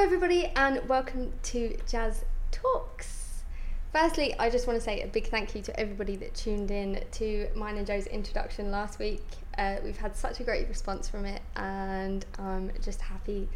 everybody, 0.00 0.46
and 0.56 0.88
welcome 0.88 1.30
to 1.42 1.76
Jazz 1.86 2.24
Talks. 2.50 3.42
Firstly, 3.92 4.34
I 4.38 4.48
just 4.48 4.66
want 4.66 4.78
to 4.78 4.84
say 4.84 5.02
a 5.02 5.06
big 5.06 5.28
thank 5.28 5.54
you 5.54 5.60
to 5.60 5.78
everybody 5.78 6.16
that 6.16 6.34
tuned 6.34 6.70
in 6.70 7.04
to 7.12 7.48
mine 7.54 7.76
and 7.76 7.86
Joe's 7.86 8.06
introduction 8.06 8.70
last 8.70 8.98
week. 8.98 9.22
Uh, 9.58 9.76
we've 9.84 9.98
had 9.98 10.16
such 10.16 10.40
a 10.40 10.42
great 10.42 10.66
response 10.68 11.06
from 11.06 11.26
it, 11.26 11.42
and 11.54 12.24
I'm 12.38 12.72
just 12.80 13.02
happy 13.02 13.46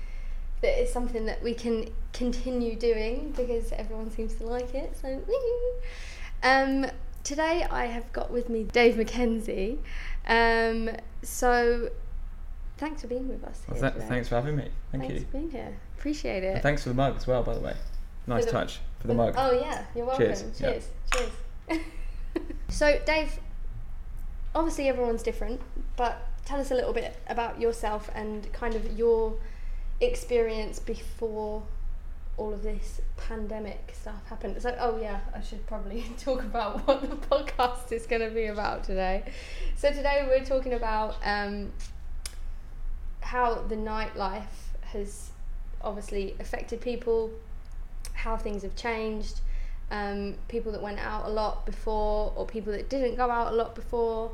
that 0.61 0.79
it's 0.79 0.93
something 0.93 1.25
that 1.25 1.43
we 1.43 1.55
can 1.55 1.89
continue 2.13 2.77
doing 2.77 3.33
because 3.35 3.73
everyone 3.73 4.11
seems 4.11 4.35
to 4.35 4.45
like 4.45 4.75
it. 4.75 4.95
So, 5.01 5.23
um, 6.43 6.85
today 7.23 7.67
I 7.71 7.87
have 7.87 8.13
got 8.13 8.31
with 8.31 8.51
me 8.51 8.65
Dave 8.65 8.97
McKenzie. 8.97 9.79
Um, 10.27 10.91
so, 11.23 11.89
thanks 12.77 13.01
for 13.01 13.09
being 13.09 13.29
with 13.29 13.45
us. 13.45 13.63
Well, 13.67 13.81
th- 13.81 14.05
thanks 14.09 14.29
for 14.29 14.35
having 14.35 14.57
me. 14.57 14.69
Thank 14.93 15.05
Thanks 15.05 15.21
you. 15.21 15.27
for 15.27 15.33
being 15.39 15.51
here. 15.51 15.75
Appreciate 15.99 16.43
it. 16.43 16.55
And 16.55 16.63
thanks 16.63 16.83
for 16.83 16.91
the 16.91 16.95
mug 16.95 17.17
as 17.17 17.27
well, 17.27 17.43
by 17.43 17.55
the 17.55 17.61
way. 17.61 17.75
Nice 18.27 18.45
the- 18.45 18.51
touch 18.51 18.81
for 19.01 19.09
the 19.09 19.15
mug. 19.15 19.35
Oh 19.37 19.53
yeah, 19.53 19.85
you're 19.95 20.07
welcome. 20.07 20.27
Cheers. 20.27 20.45
Cheers. 20.59 20.89
Yeah. 21.13 21.27
Cheers. 21.69 21.81
so 22.69 23.01
Dave, 23.05 23.39
obviously 24.55 24.89
everyone's 24.89 25.23
different, 25.23 25.61
but 25.97 26.27
tell 26.45 26.61
us 26.61 26.71
a 26.71 26.75
little 26.75 26.93
bit 26.93 27.17
about 27.29 27.61
yourself 27.61 28.11
and 28.15 28.51
kind 28.53 28.75
of 28.75 28.99
your 28.99 29.35
experience 30.01 30.79
before 30.79 31.63
all 32.37 32.53
of 32.53 32.63
this 32.63 33.01
pandemic 33.17 33.93
stuff 33.93 34.27
happened. 34.27 34.61
So 34.61 34.77
oh 34.79 34.99
yeah, 35.01 35.21
I 35.35 35.41
should 35.41 35.67
probably 35.67 36.05
talk 36.19 36.43
about 36.43 36.87
what 36.87 37.03
the 37.03 37.17
podcast 37.17 37.93
is 37.93 38.07
going 38.07 38.23
to 38.23 38.31
be 38.31 38.47
about 38.47 38.85
today. 38.85 39.25
So 39.77 39.91
today 39.91 40.25
we're 40.29 40.45
talking 40.45 40.75
about 40.75 41.17
um, 41.25 41.73
how 43.21 43.55
the 43.69 43.77
nightlife 43.77 44.43
has 44.83 45.31
obviously 45.85 46.35
affected 46.41 46.81
people, 46.81 47.31
how 48.15 48.37
things 48.37 48.63
have 48.63 48.75
changed, 48.77 49.41
um, 49.91 50.35
people 50.49 50.73
that 50.73 50.83
went 50.83 50.99
out 50.99 51.27
a 51.27 51.29
lot 51.29 51.67
before 51.67 52.33
or 52.37 52.47
people 52.47 52.73
that 52.73 52.89
didn't 52.89 53.17
go 53.17 53.31
out 53.31 53.53
a 53.53 53.57
lot 53.57 53.75
before, 53.75 54.31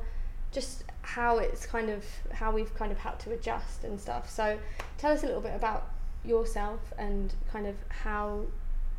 just 0.53 0.84
how 1.03 1.39
it's 1.39 1.67
kind 1.67 1.91
of 1.91 2.05
how 2.33 2.51
we've 2.53 2.75
kind 2.75 2.93
of 2.93 2.98
had 2.98 3.19
to 3.21 3.33
adjust 3.33 3.84
and 3.84 4.01
stuff. 4.01 4.31
So 4.31 4.59
tell 4.98 5.12
us 5.12 5.23
a 5.23 5.27
little 5.27 5.41
bit 5.41 5.55
about 5.55 5.91
yourself 6.25 6.81
and 6.98 7.33
kind 7.53 7.67
of 7.67 7.75
how 7.89 8.45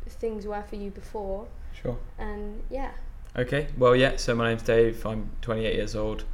things 0.08 0.46
were 0.46 0.62
for 0.68 0.76
you 0.76 0.90
before 0.90 1.46
Sure. 1.80 1.96
and 2.18 2.62
yeah. 2.70 2.90
Okay. 3.36 3.68
Well, 3.78 3.96
yeah. 3.96 4.16
So 4.16 4.34
my 4.34 4.48
name's 4.48 4.62
Dave. 4.62 5.06
I'm 5.06 5.30
28 5.40 5.74
years 5.74 5.94
old. 5.96 6.24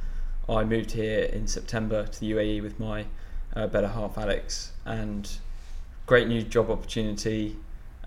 I 0.49 0.63
moved 0.65 0.91
here 0.91 1.21
in 1.21 1.47
September 1.47 2.05
to 2.07 2.19
the 2.19 2.31
UAE 2.31 2.61
with 2.61 2.77
my 2.79 3.05
uh, 3.55 3.67
better 3.67 3.87
half, 3.87 4.17
Alex, 4.17 4.73
and 4.85 5.29
great 6.09 6.27
new 6.27 6.41
job 6.41 6.71
opportunity. 6.71 7.55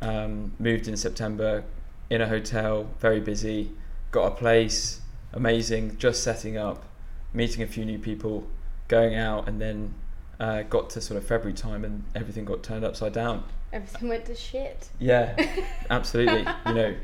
Um, 0.00 0.50
moved 0.58 0.88
in 0.88 0.96
September 0.96 1.62
in 2.10 2.20
a 2.20 2.26
hotel, 2.26 2.90
very 2.98 3.20
busy. 3.20 3.70
Got 4.10 4.26
a 4.26 4.30
place, 4.32 5.00
amazing. 5.32 5.96
Just 5.98 6.24
setting 6.24 6.56
up, 6.56 6.84
meeting 7.32 7.62
a 7.62 7.66
few 7.68 7.84
new 7.84 8.00
people, 8.00 8.48
going 8.88 9.14
out, 9.14 9.48
and 9.48 9.60
then 9.60 9.94
uh, 10.40 10.62
got 10.62 10.90
to 10.90 11.00
sort 11.00 11.16
of 11.16 11.24
February 11.24 11.54
time, 11.54 11.84
and 11.84 12.02
everything 12.16 12.44
got 12.44 12.64
turned 12.64 12.84
upside 12.84 13.12
down. 13.12 13.44
Everything 13.72 14.08
went 14.08 14.24
to 14.24 14.34
shit. 14.34 14.88
Yeah, 14.98 15.36
absolutely. 15.90 16.44
you 16.66 16.74
know, 16.74 16.96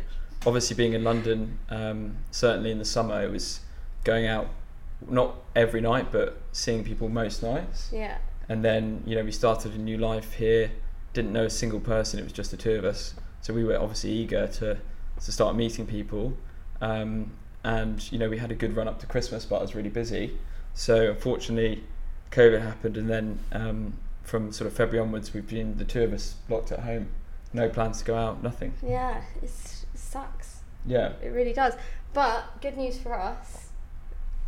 obviously 0.46 0.74
being 0.74 0.94
in 0.94 1.04
London, 1.04 1.60
um, 1.70 2.16
certainly 2.32 2.72
in 2.72 2.78
the 2.78 2.84
summer, 2.84 3.22
it 3.22 3.30
was 3.30 3.60
going 4.02 4.26
out 4.26 4.48
not 5.08 5.36
every 5.54 5.80
night, 5.80 6.10
but 6.10 6.42
seeing 6.50 6.82
people 6.82 7.08
most 7.08 7.40
nights. 7.40 7.88
Yeah. 7.92 8.18
And 8.48 8.64
then, 8.64 9.04
you 9.06 9.14
know, 9.14 9.22
we 9.22 9.30
started 9.30 9.74
a 9.74 9.78
new 9.78 9.96
life 9.96 10.32
here, 10.32 10.72
didn't 11.12 11.32
know 11.32 11.44
a 11.44 11.50
single 11.50 11.80
person, 11.80 12.18
it 12.18 12.24
was 12.24 12.32
just 12.32 12.50
the 12.50 12.56
two 12.56 12.72
of 12.72 12.84
us. 12.84 13.14
So 13.40 13.54
we 13.54 13.64
were 13.64 13.78
obviously 13.78 14.10
eager 14.10 14.46
to, 14.46 14.78
to 15.22 15.32
start 15.32 15.56
meeting 15.56 15.86
people. 15.86 16.36
Um, 16.80 17.32
and, 17.64 18.10
you 18.12 18.18
know, 18.18 18.28
we 18.28 18.38
had 18.38 18.50
a 18.50 18.54
good 18.54 18.76
run 18.76 18.88
up 18.88 19.00
to 19.00 19.06
Christmas, 19.06 19.44
but 19.44 19.56
I 19.56 19.62
was 19.62 19.74
really 19.74 19.88
busy. 19.88 20.38
So 20.74 21.10
unfortunately, 21.10 21.84
COVID 22.30 22.62
happened, 22.62 22.96
and 22.96 23.08
then 23.08 23.38
um, 23.52 23.94
from 24.22 24.52
sort 24.52 24.68
of 24.68 24.74
February 24.74 25.04
onwards, 25.04 25.34
we've 25.34 25.48
been 25.48 25.76
the 25.76 25.84
two 25.84 26.02
of 26.02 26.12
us 26.12 26.36
locked 26.48 26.70
at 26.72 26.80
home. 26.80 27.08
No 27.52 27.68
plans 27.68 27.98
to 27.98 28.04
go 28.04 28.16
out, 28.16 28.42
nothing. 28.42 28.74
Yeah, 28.86 29.22
it's, 29.42 29.86
it 29.94 29.98
sucks. 29.98 30.60
Yeah. 30.86 31.12
It 31.22 31.28
really 31.28 31.52
does. 31.52 31.74
But 32.12 32.60
good 32.60 32.76
news 32.76 32.98
for 32.98 33.18
us 33.18 33.68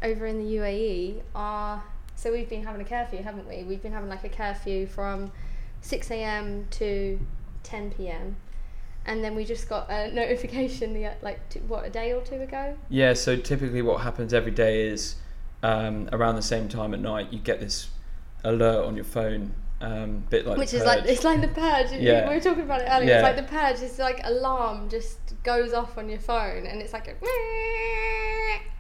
over 0.03 0.27
in 0.27 0.39
the 0.39 0.57
UAE 0.57 1.23
are 1.35 1.83
so 2.21 2.31
we've 2.31 2.51
been 2.51 2.65
having 2.65 2.83
a 2.83 2.85
curfew, 2.85 3.23
haven't 3.23 3.49
we? 3.49 3.63
We've 3.63 3.83
been 3.83 3.93
having 3.93 4.11
like 4.11 4.25
a 4.25 4.29
curfew 4.29 4.87
from 4.87 5.33
6 5.81 6.11
a.m. 6.11 6.67
to 6.73 7.19
10 7.63 7.91
p.m. 7.93 8.37
And 9.07 9.25
then 9.25 9.35
we 9.35 9.45
just 9.45 9.69
got 9.69 9.91
a 9.91 10.11
notification 10.13 10.93
the 10.93 11.13
like 11.23 11.49
t- 11.49 11.61
what 11.61 11.87
a 11.87 11.91
day 11.91 12.13
or 12.13 12.23
two 12.23 12.37
ago. 12.37 12.77
Yeah, 12.89 13.15
so 13.15 13.37
typically 13.37 13.83
what 13.83 14.03
happens 14.03 14.35
every 14.35 14.53
day 14.53 14.89
is 14.89 15.17
um, 15.63 16.09
around 16.13 16.37
the 16.37 16.43
same 16.43 16.69
time 16.69 16.95
at 16.95 17.01
night, 17.01 17.33
you 17.33 17.39
get 17.39 17.61
this 17.61 17.89
alert 18.45 18.85
on 18.87 18.97
your 18.97 19.05
phone, 19.05 19.55
um, 19.81 20.25
bit 20.29 20.47
like 20.47 20.59
which 20.59 20.75
is 20.75 20.85
like 20.85 21.05
it's 21.05 21.25
like 21.25 21.41
the 21.41 21.49
purge. 21.49 21.93
Yeah. 21.93 22.29
We 22.29 22.35
were 22.35 22.41
talking 22.41 22.65
about 22.65 22.83
it 22.83 22.89
earlier. 22.91 23.09
Yeah. 23.09 23.17
It's 23.17 23.23
like 23.23 23.37
the 23.37 23.51
purge. 23.51 23.81
It's 23.83 23.99
like 23.99 24.21
alarm 24.25 24.89
just 24.89 25.19
goes 25.43 25.73
off 25.73 25.97
on 25.97 26.09
your 26.09 26.19
phone, 26.19 26.67
and 26.67 26.81
it's 26.81 26.93
like 26.93 27.09
a, 27.09 27.15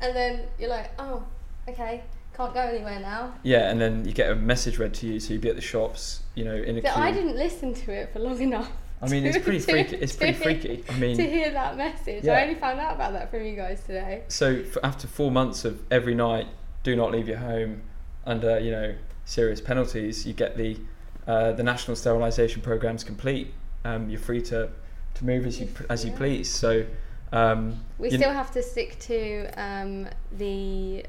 and 0.04 0.14
then 0.14 0.42
you're 0.58 0.70
like, 0.70 0.90
oh, 0.98 1.24
okay, 1.68 2.02
can't 2.40 2.54
go 2.54 2.60
anywhere 2.60 3.00
now. 3.00 3.34
Yeah, 3.42 3.70
and 3.70 3.80
then 3.80 4.04
you 4.06 4.12
get 4.12 4.30
a 4.30 4.34
message 4.34 4.78
read 4.78 4.94
to 4.94 5.06
you, 5.06 5.20
so 5.20 5.32
you'd 5.34 5.42
be 5.42 5.50
at 5.50 5.56
the 5.56 5.60
shops, 5.62 6.22
you 6.34 6.44
know, 6.44 6.54
in 6.54 6.78
a 6.78 6.82
But 6.82 6.94
queue. 6.94 7.02
I 7.02 7.12
didn't 7.12 7.36
listen 7.36 7.74
to 7.74 7.92
it 7.92 8.12
for 8.12 8.18
long 8.20 8.40
enough. 8.40 8.70
I 9.02 9.08
mean, 9.08 9.24
it's 9.26 9.38
pretty 9.38 9.58
to- 9.60 9.70
freaky. 9.70 9.96
It's 9.96 10.16
pretty 10.16 10.32
freaky. 10.44 10.84
I 10.88 10.96
mean, 10.98 11.16
to 11.16 11.28
hear 11.28 11.50
that 11.50 11.76
message, 11.76 12.24
Yeah. 12.24 12.34
I 12.38 12.42
only 12.42 12.54
found 12.54 12.80
out 12.80 12.94
about 12.94 13.12
that 13.12 13.30
from 13.30 13.44
you 13.44 13.56
guys 13.56 13.82
today. 13.84 14.22
so 14.28 14.62
after 14.82 15.06
four 15.06 15.30
months 15.30 15.64
of 15.64 15.80
every 15.90 16.14
night, 16.14 16.46
do 16.82 16.96
not 16.96 17.12
leave 17.12 17.28
your 17.28 17.38
home 17.38 17.82
under, 18.24 18.58
you 18.58 18.70
know, 18.70 18.94
serious 19.26 19.60
penalties, 19.60 20.26
you 20.26 20.32
get 20.32 20.56
the 20.56 20.78
uh, 21.26 21.52
the 21.52 21.62
national 21.62 21.94
sterilisation 21.96 22.62
program's 22.62 23.04
complete. 23.04 23.52
Um, 23.84 24.08
you're 24.10 24.18
free 24.18 24.40
to, 24.42 24.70
to 25.14 25.24
move 25.24 25.46
as 25.46 25.60
you 25.60 25.68
as 25.90 26.04
you 26.04 26.10
Yeah. 26.12 26.16
please. 26.16 26.50
So. 26.50 26.86
Um, 27.32 27.84
We 27.98 28.10
still 28.10 28.32
have 28.32 28.50
to 28.52 28.62
stick 28.62 28.98
to 29.00 29.46
um, 29.56 30.08
the 30.32 31.06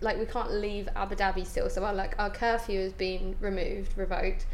like 0.00 0.18
we 0.18 0.26
can't 0.26 0.52
leave 0.52 0.88
Abu 0.94 1.14
Dhabi 1.16 1.46
still. 1.46 1.68
So 1.70 1.84
our 1.84 1.94
like 1.94 2.14
our 2.18 2.30
curfew 2.30 2.80
has 2.80 2.92
been 2.92 3.36
removed, 3.40 3.96
revoked, 3.96 4.46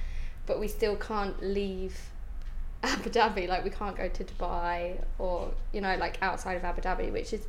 but 0.47 0.59
we 0.60 0.69
still 0.69 0.97
can't 0.97 1.41
leave 1.43 1.99
Abu 2.82 3.10
Dhabi. 3.10 3.49
Like 3.49 3.65
we 3.65 3.71
can't 3.71 3.97
go 3.97 4.09
to 4.09 4.25
Dubai 4.25 5.03
or 5.19 5.53
you 5.72 5.81
know 5.81 5.97
like 5.97 6.19
outside 6.22 6.55
of 6.56 6.65
Abu 6.65 6.81
Dhabi, 6.81 7.12
which 7.12 7.32
is 7.32 7.47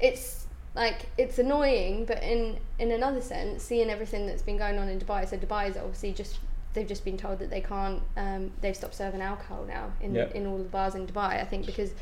it's 0.00 0.46
like 0.74 1.06
it's 1.18 1.38
annoying, 1.38 2.04
but 2.04 2.22
in 2.22 2.58
in 2.78 2.92
another 2.92 3.20
sense, 3.20 3.62
seeing 3.62 3.90
everything 3.90 4.26
that's 4.26 4.42
been 4.42 4.58
going 4.58 4.78
on 4.78 4.88
in 4.88 4.98
Dubai. 5.00 5.28
So 5.28 5.36
Dubai 5.36 5.70
is 5.70 5.76
obviously 5.76 6.12
just 6.12 6.38
they've 6.74 6.86
just 6.86 7.04
been 7.04 7.16
told 7.16 7.38
that 7.38 7.50
they 7.50 7.62
can't. 7.62 8.02
Um, 8.16 8.52
they've 8.60 8.76
stopped 8.76 8.94
serving 8.94 9.22
alcohol 9.22 9.64
now 9.66 9.92
in 10.00 10.14
Yep. 10.14 10.34
in 10.34 10.46
all 10.46 10.58
the 10.58 10.64
bars 10.64 10.94
in 10.94 11.06
Dubai. 11.06 11.40
I 11.40 11.44
think 11.44 11.66
because 11.66 11.92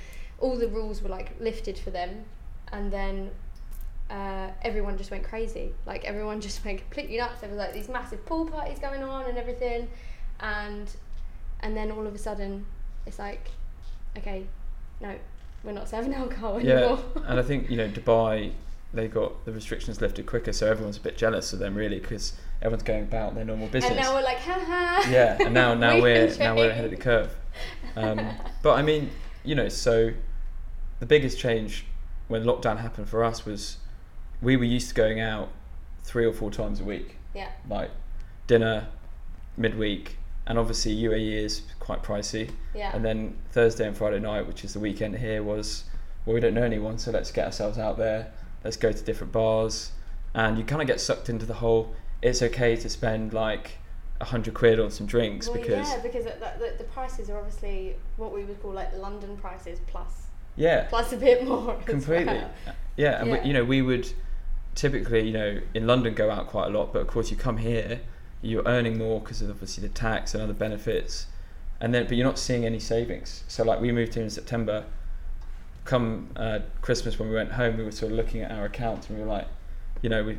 all 0.41 0.56
the 0.59 0.69
rules 0.69 1.01
were 1.01 1.09
like 1.09 1.33
lifted 1.41 1.79
for 1.79 1.91
them, 1.91 2.25
and 2.73 2.93
then 2.93 3.31
uh, 4.11 4.49
everyone 4.63 4.99
just 4.99 5.11
went 5.11 5.25
crazy. 5.25 5.73
Like 5.87 6.05
everyone 6.05 6.41
just 6.49 6.65
went 6.65 6.81
completely 6.81 7.17
nuts. 7.17 7.41
There 7.41 7.51
was 7.51 7.59
like 7.59 7.73
these 7.73 7.89
massive 7.89 8.25
pool 8.27 8.47
parties 8.47 8.79
going 8.79 9.03
on 9.03 9.27
and 9.27 9.39
everything, 9.39 9.89
and 10.41 10.89
and 11.61 11.77
then 11.77 11.91
all 11.91 12.07
of 12.07 12.15
a 12.15 12.19
sudden, 12.19 12.67
it's 13.07 13.19
like, 13.19 13.49
okay, 14.19 14.47
no, 15.01 15.15
we're 15.63 15.73
not 15.73 15.89
serving 15.89 16.15
alcohol 16.23 16.57
anymore. 16.57 16.99
Yeah, 17.17 17.23
and 17.27 17.39
I 17.39 17.43
think 17.43 17.71
you 17.71 17.77
know 17.77 17.89
Dubai, 17.89 18.53
they 18.93 19.09
got 19.09 19.45
the 19.45 19.53
restrictions 19.53 20.01
lifted 20.01 20.27
quicker, 20.27 20.53
so 20.53 20.71
everyone's 20.71 20.99
a 20.99 21.01
bit 21.01 21.17
jealous 21.17 21.53
of 21.53 21.59
them 21.59 21.75
really 21.75 21.99
because 22.01 22.35
everyone's 22.61 22.83
going 22.83 23.03
about 23.03 23.35
their 23.35 23.45
normal 23.45 23.69
business. 23.69 23.93
and 23.93 24.01
now 24.01 24.15
we're 24.15 24.23
like, 24.23 24.39
ha 24.39 24.59
ha. 24.67 25.09
yeah, 25.11 25.37
and 25.41 25.55
now 25.55 25.75
now 25.87 25.97
We 25.97 26.03
we're 26.03 26.37
now 26.39 26.55
we're 26.55 26.71
ahead 26.71 26.85
of 26.85 26.91
the 26.91 26.97
curve. 26.97 27.35
Um, 27.97 28.29
but 28.62 28.79
I 28.79 28.83
mean, 28.83 29.11
you 29.45 29.55
know, 29.55 29.69
so 29.69 30.12
the 31.00 31.07
biggest 31.07 31.39
change 31.39 31.87
when 32.29 32.45
lockdown 32.45 32.79
happened 32.79 33.09
for 33.09 33.23
us 33.23 33.45
was 33.45 33.79
we 34.44 34.56
were 34.56 34.64
used 34.64 34.88
to 34.91 34.94
going 34.94 35.20
out 35.20 35.49
three 36.02 36.26
or 36.26 36.32
four 36.32 36.50
times 36.50 36.81
a 36.81 36.85
week, 36.85 37.17
Yeah, 37.35 37.49
like 37.69 37.91
dinner, 38.46 38.87
midweek, 39.56 40.17
and 40.46 40.58
obviously 40.58 40.94
UAE 40.94 41.32
is 41.44 41.62
quite 41.81 42.02
pricey. 42.02 42.50
yeah. 42.75 42.91
And 42.94 43.05
then 43.05 43.37
Thursday 43.50 43.87
and 43.87 43.96
Friday 43.96 44.20
night, 44.20 44.46
which 44.46 44.64
is 44.64 44.75
the 44.75 44.81
weekend 44.81 45.17
here, 45.17 45.43
was 45.43 45.85
well, 46.26 46.35
we 46.35 46.41
don't 46.41 46.55
know 46.55 46.62
anyone, 46.62 46.99
so 46.99 47.11
let's 47.11 47.31
get 47.31 47.46
ourselves 47.46 47.79
out 47.79 47.96
there. 47.99 48.32
Let's 48.62 48.76
go 48.76 48.93
to 48.93 49.02
different 49.05 49.32
bars, 49.32 49.93
and 50.35 50.58
you 50.58 50.64
kind 50.64 50.81
of 50.81 50.88
get 50.88 51.00
sucked 51.00 51.29
into 51.29 51.47
the 51.47 51.55
whole. 51.55 51.94
It's 52.23 52.43
okay 52.43 52.76
to 52.76 52.88
spend 52.88 53.32
like 53.35 53.73
a 54.20 54.25
hundred 54.25 54.55
quid 54.55 54.79
on 54.81 54.90
some 54.90 55.06
drinks 55.06 55.49
well, 55.49 55.58
because 55.58 55.88
yeah, 55.88 56.00
because 56.02 56.25
the, 56.25 56.35
the, 56.58 56.75
the 56.79 56.85
prices 56.85 57.29
are 57.29 57.37
obviously 57.38 57.97
what 58.17 58.32
we 58.32 58.44
would 58.44 58.61
call 58.62 58.73
like 58.73 58.94
London 58.97 59.37
prices 59.37 59.81
plus 59.87 60.26
yeah, 60.56 60.85
plus 60.85 61.12
a 61.12 61.17
bit 61.17 61.44
more. 61.47 61.75
completely, 61.85 62.35
well. 62.35 62.50
yeah. 62.97 63.20
And 63.20 63.29
Yeah. 63.29 63.43
We, 63.43 63.49
you 63.49 63.52
know, 63.52 63.64
we 63.64 63.82
would 63.82 64.08
typically, 64.75 65.26
you 65.26 65.32
know, 65.32 65.61
in 65.73 65.87
London 65.87 66.15
go 66.15 66.31
out 66.31 66.49
quite 66.49 66.67
a 66.67 66.71
lot, 66.71 66.93
but 66.93 67.00
of 67.00 67.06
course 67.06 67.31
you 67.31 67.37
come 67.37 67.59
here, 67.59 68.00
you're 68.43 68.65
earning 68.67 68.99
more 68.99 69.21
because 69.21 69.41
of 69.41 69.50
obviously 69.50 69.87
the 69.87 69.94
tax 69.94 70.35
and 70.35 70.43
other 70.43 70.53
benefits, 70.53 71.26
and 71.81 71.94
then 71.94 72.06
but 72.06 72.17
you're 72.17 72.26
not 72.26 72.38
seeing 72.38 72.65
any 72.65 72.79
savings. 72.79 73.44
So 73.49 73.65
like 73.65 73.81
we 73.81 73.93
moved 73.93 74.15
here 74.15 74.23
in 74.23 74.31
September. 74.31 74.85
Come 75.85 76.31
uh, 76.37 76.61
Christmas 76.81 77.19
when 77.19 77.29
we 77.29 77.35
went 77.35 77.53
home, 77.53 77.76
we 77.76 77.85
were 77.85 77.93
sort 77.93 78.11
of 78.12 78.17
looking 78.17 78.41
at 78.41 78.50
our 78.50 78.65
accounts 78.65 79.09
and 79.09 79.19
we 79.19 79.25
were 79.25 79.31
like, 79.31 79.47
you 80.00 80.09
know, 80.09 80.25
we 80.25 80.38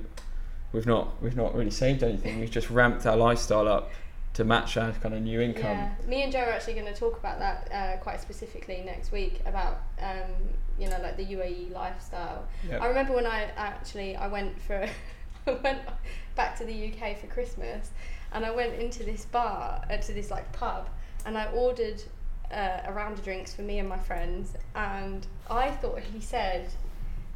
we've 0.71 0.87
not 0.87 1.21
we've 1.21 1.35
not 1.35 1.53
really 1.55 1.71
saved 1.71 2.01
anything. 2.01 2.39
We've 2.39 2.49
just 2.49 2.71
ramped 2.71 3.05
our 3.05 3.15
lifestyle 3.15 3.67
up 3.67 3.91
to 4.35 4.43
match 4.43 4.75
our 4.75 4.91
kind 4.91 5.15
of 5.15 5.21
new 5.21 5.41
income. 5.41 5.63
Yeah, 5.63 5.91
me 6.07 6.23
and 6.23 6.31
Joe 6.31 6.39
are 6.39 6.51
actually 6.51 6.73
going 6.73 6.93
to 6.93 6.93
talk 6.93 7.17
about 7.17 7.39
that 7.39 7.71
uh, 7.71 7.97
quite 8.01 8.21
specifically 8.21 8.83
next 8.85 9.11
week 9.11 9.41
about 9.45 9.81
um, 9.99 10.29
you 10.77 10.89
know 10.89 10.99
like 11.01 11.17
the 11.17 11.25
UAE 11.25 11.71
lifestyle. 11.71 12.45
Yep. 12.69 12.81
I 12.81 12.87
remember 12.87 13.13
when 13.13 13.25
I 13.25 13.43
actually 13.55 14.15
I 14.15 14.27
went 14.27 14.61
for 14.61 14.87
I 15.47 15.51
went 15.51 15.79
back 16.35 16.57
to 16.57 16.65
the 16.65 16.91
UK 16.91 17.17
for 17.17 17.27
Christmas, 17.27 17.91
and 18.33 18.45
I 18.45 18.51
went 18.51 18.73
into 18.73 19.03
this 19.03 19.25
bar 19.25 19.81
uh, 19.89 19.97
to 19.97 20.13
this 20.13 20.29
like 20.29 20.51
pub, 20.51 20.89
and 21.25 21.37
I 21.37 21.45
ordered 21.51 22.03
uh, 22.51 22.79
a 22.85 22.93
round 22.93 23.17
of 23.17 23.23
drinks 23.23 23.53
for 23.53 23.61
me 23.61 23.79
and 23.79 23.87
my 23.87 23.97
friends, 23.97 24.53
and 24.75 25.25
I 25.49 25.71
thought 25.71 26.01
he 26.01 26.19
said 26.19 26.67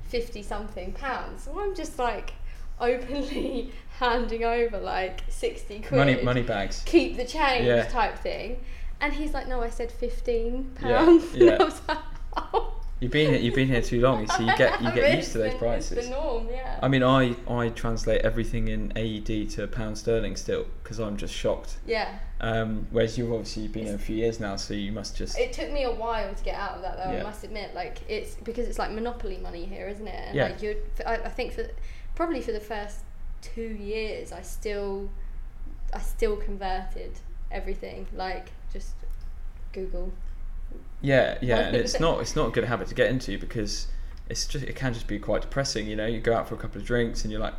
fifty 0.03 0.43
something 0.43 0.91
pounds. 0.91 1.43
So 1.43 1.57
I'm 1.57 1.75
just 1.75 1.97
like 1.97 2.33
openly 2.79 3.71
handing 3.99 4.43
over 4.43 4.77
like 4.79 5.21
sixty 5.29 5.79
quid 5.79 5.97
Money 5.97 6.21
money 6.23 6.41
bags. 6.41 6.81
keep 6.85 7.17
the 7.17 7.25
change 7.25 7.65
Yeah. 7.65 7.83
type 7.85 8.17
thing. 8.19 8.59
And 9.01 9.13
he's 9.13 9.33
like, 9.33 9.47
no, 9.47 9.61
I 9.61 9.69
said 9.69 9.91
fifteen 9.91 10.71
Yeah, 10.81 10.97
pounds. 11.05 11.25
yeah. 11.35 11.57
Was 11.63 11.81
like, 11.87 11.97
oh. 12.37 12.75
You've 13.01 13.13
been 13.13 13.31
here, 13.31 13.39
you've 13.39 13.55
been 13.55 13.69
here 13.69 13.81
too 13.81 14.01
long, 14.01 14.27
so 14.27 14.39
you 14.43 14.53
get 14.57 14.81
you 14.81 14.91
get 14.93 15.15
used 15.15 15.31
to 15.31 15.37
those 15.37 15.53
prices. 15.53 15.93
It's 15.99 16.07
the 16.07 16.13
norm, 16.15 16.47
yeah. 16.51 16.77
I 16.83 16.89
mean, 16.89 17.01
I 17.01 17.33
I 17.49 17.69
translate 17.69 18.23
everything 18.23 18.67
in 18.67 18.91
AED 18.97 19.49
to 19.51 19.67
pound 19.67 19.97
sterling 19.97 20.35
still 20.35 20.65
because 20.83 20.99
I'm 20.99 21.15
just 21.15 21.33
shocked. 21.33 21.77
yeah. 21.87 22.19
Um, 22.41 22.87
whereas 22.91 23.17
you've 23.17 23.31
obviously 23.31 23.67
been 23.69 23.85
here 23.85 23.95
a 23.95 23.99
few 23.99 24.15
years 24.17 24.39
now, 24.41 24.55
so 24.57 24.73
you 24.73 24.91
must 24.93 25.15
just 25.17 25.37
It 25.39 25.51
took 25.53 25.71
me 25.71 25.83
a 25.83 25.91
while 25.91 26.33
to 26.33 26.43
get 26.43 26.55
out 26.55 26.71
of 26.75 26.81
that, 26.81 26.97
though. 26.97 27.11
Yeah. 27.13 27.19
I 27.19 27.23
must 27.23 27.43
admit, 27.45 27.73
like 27.73 27.99
it's 28.09 28.35
because 28.35 28.67
it's 28.67 28.79
like 28.79 28.91
monopoly 28.91 29.37
money 29.37 29.63
here, 29.65 29.87
isn't 29.87 30.07
it? 30.07 30.23
And 30.27 30.35
Yeah. 30.35 30.43
like 30.47 30.61
you, 30.61 30.75
I, 31.05 31.15
I 31.15 31.29
think 31.29 31.53
for 31.53 31.65
probably 32.19 32.41
for 32.41 32.51
the 32.51 32.59
first 32.59 32.99
two 33.41 33.77
years, 33.79 34.33
I 34.33 34.41
still, 34.41 35.09
I 35.93 35.99
still 35.99 36.35
converted 36.35 37.13
everything. 37.49 38.07
Like 38.13 38.51
just 38.73 38.93
Google. 39.71 40.11
yeah 40.99 41.37
yeah, 41.41 41.59
and 41.59 41.77
it's 41.77 41.97
not 41.97 42.19
it's 42.19 42.35
not 42.35 42.49
a 42.49 42.51
good 42.51 42.65
habit 42.65 42.89
to 42.89 42.93
get 42.93 43.09
into 43.09 43.39
because 43.39 43.87
it's 44.27 44.45
just 44.45 44.65
it 44.65 44.75
can 44.75 44.93
just 44.93 45.07
be 45.07 45.17
quite 45.17 45.43
depressing. 45.43 45.87
You 45.87 45.95
know, 45.95 46.07
you 46.07 46.19
go 46.19 46.35
out 46.35 46.49
for 46.49 46.55
a 46.55 46.57
couple 46.57 46.81
of 46.81 46.85
drinks 46.85 47.23
and 47.23 47.31
you're 47.31 47.39
like, 47.39 47.55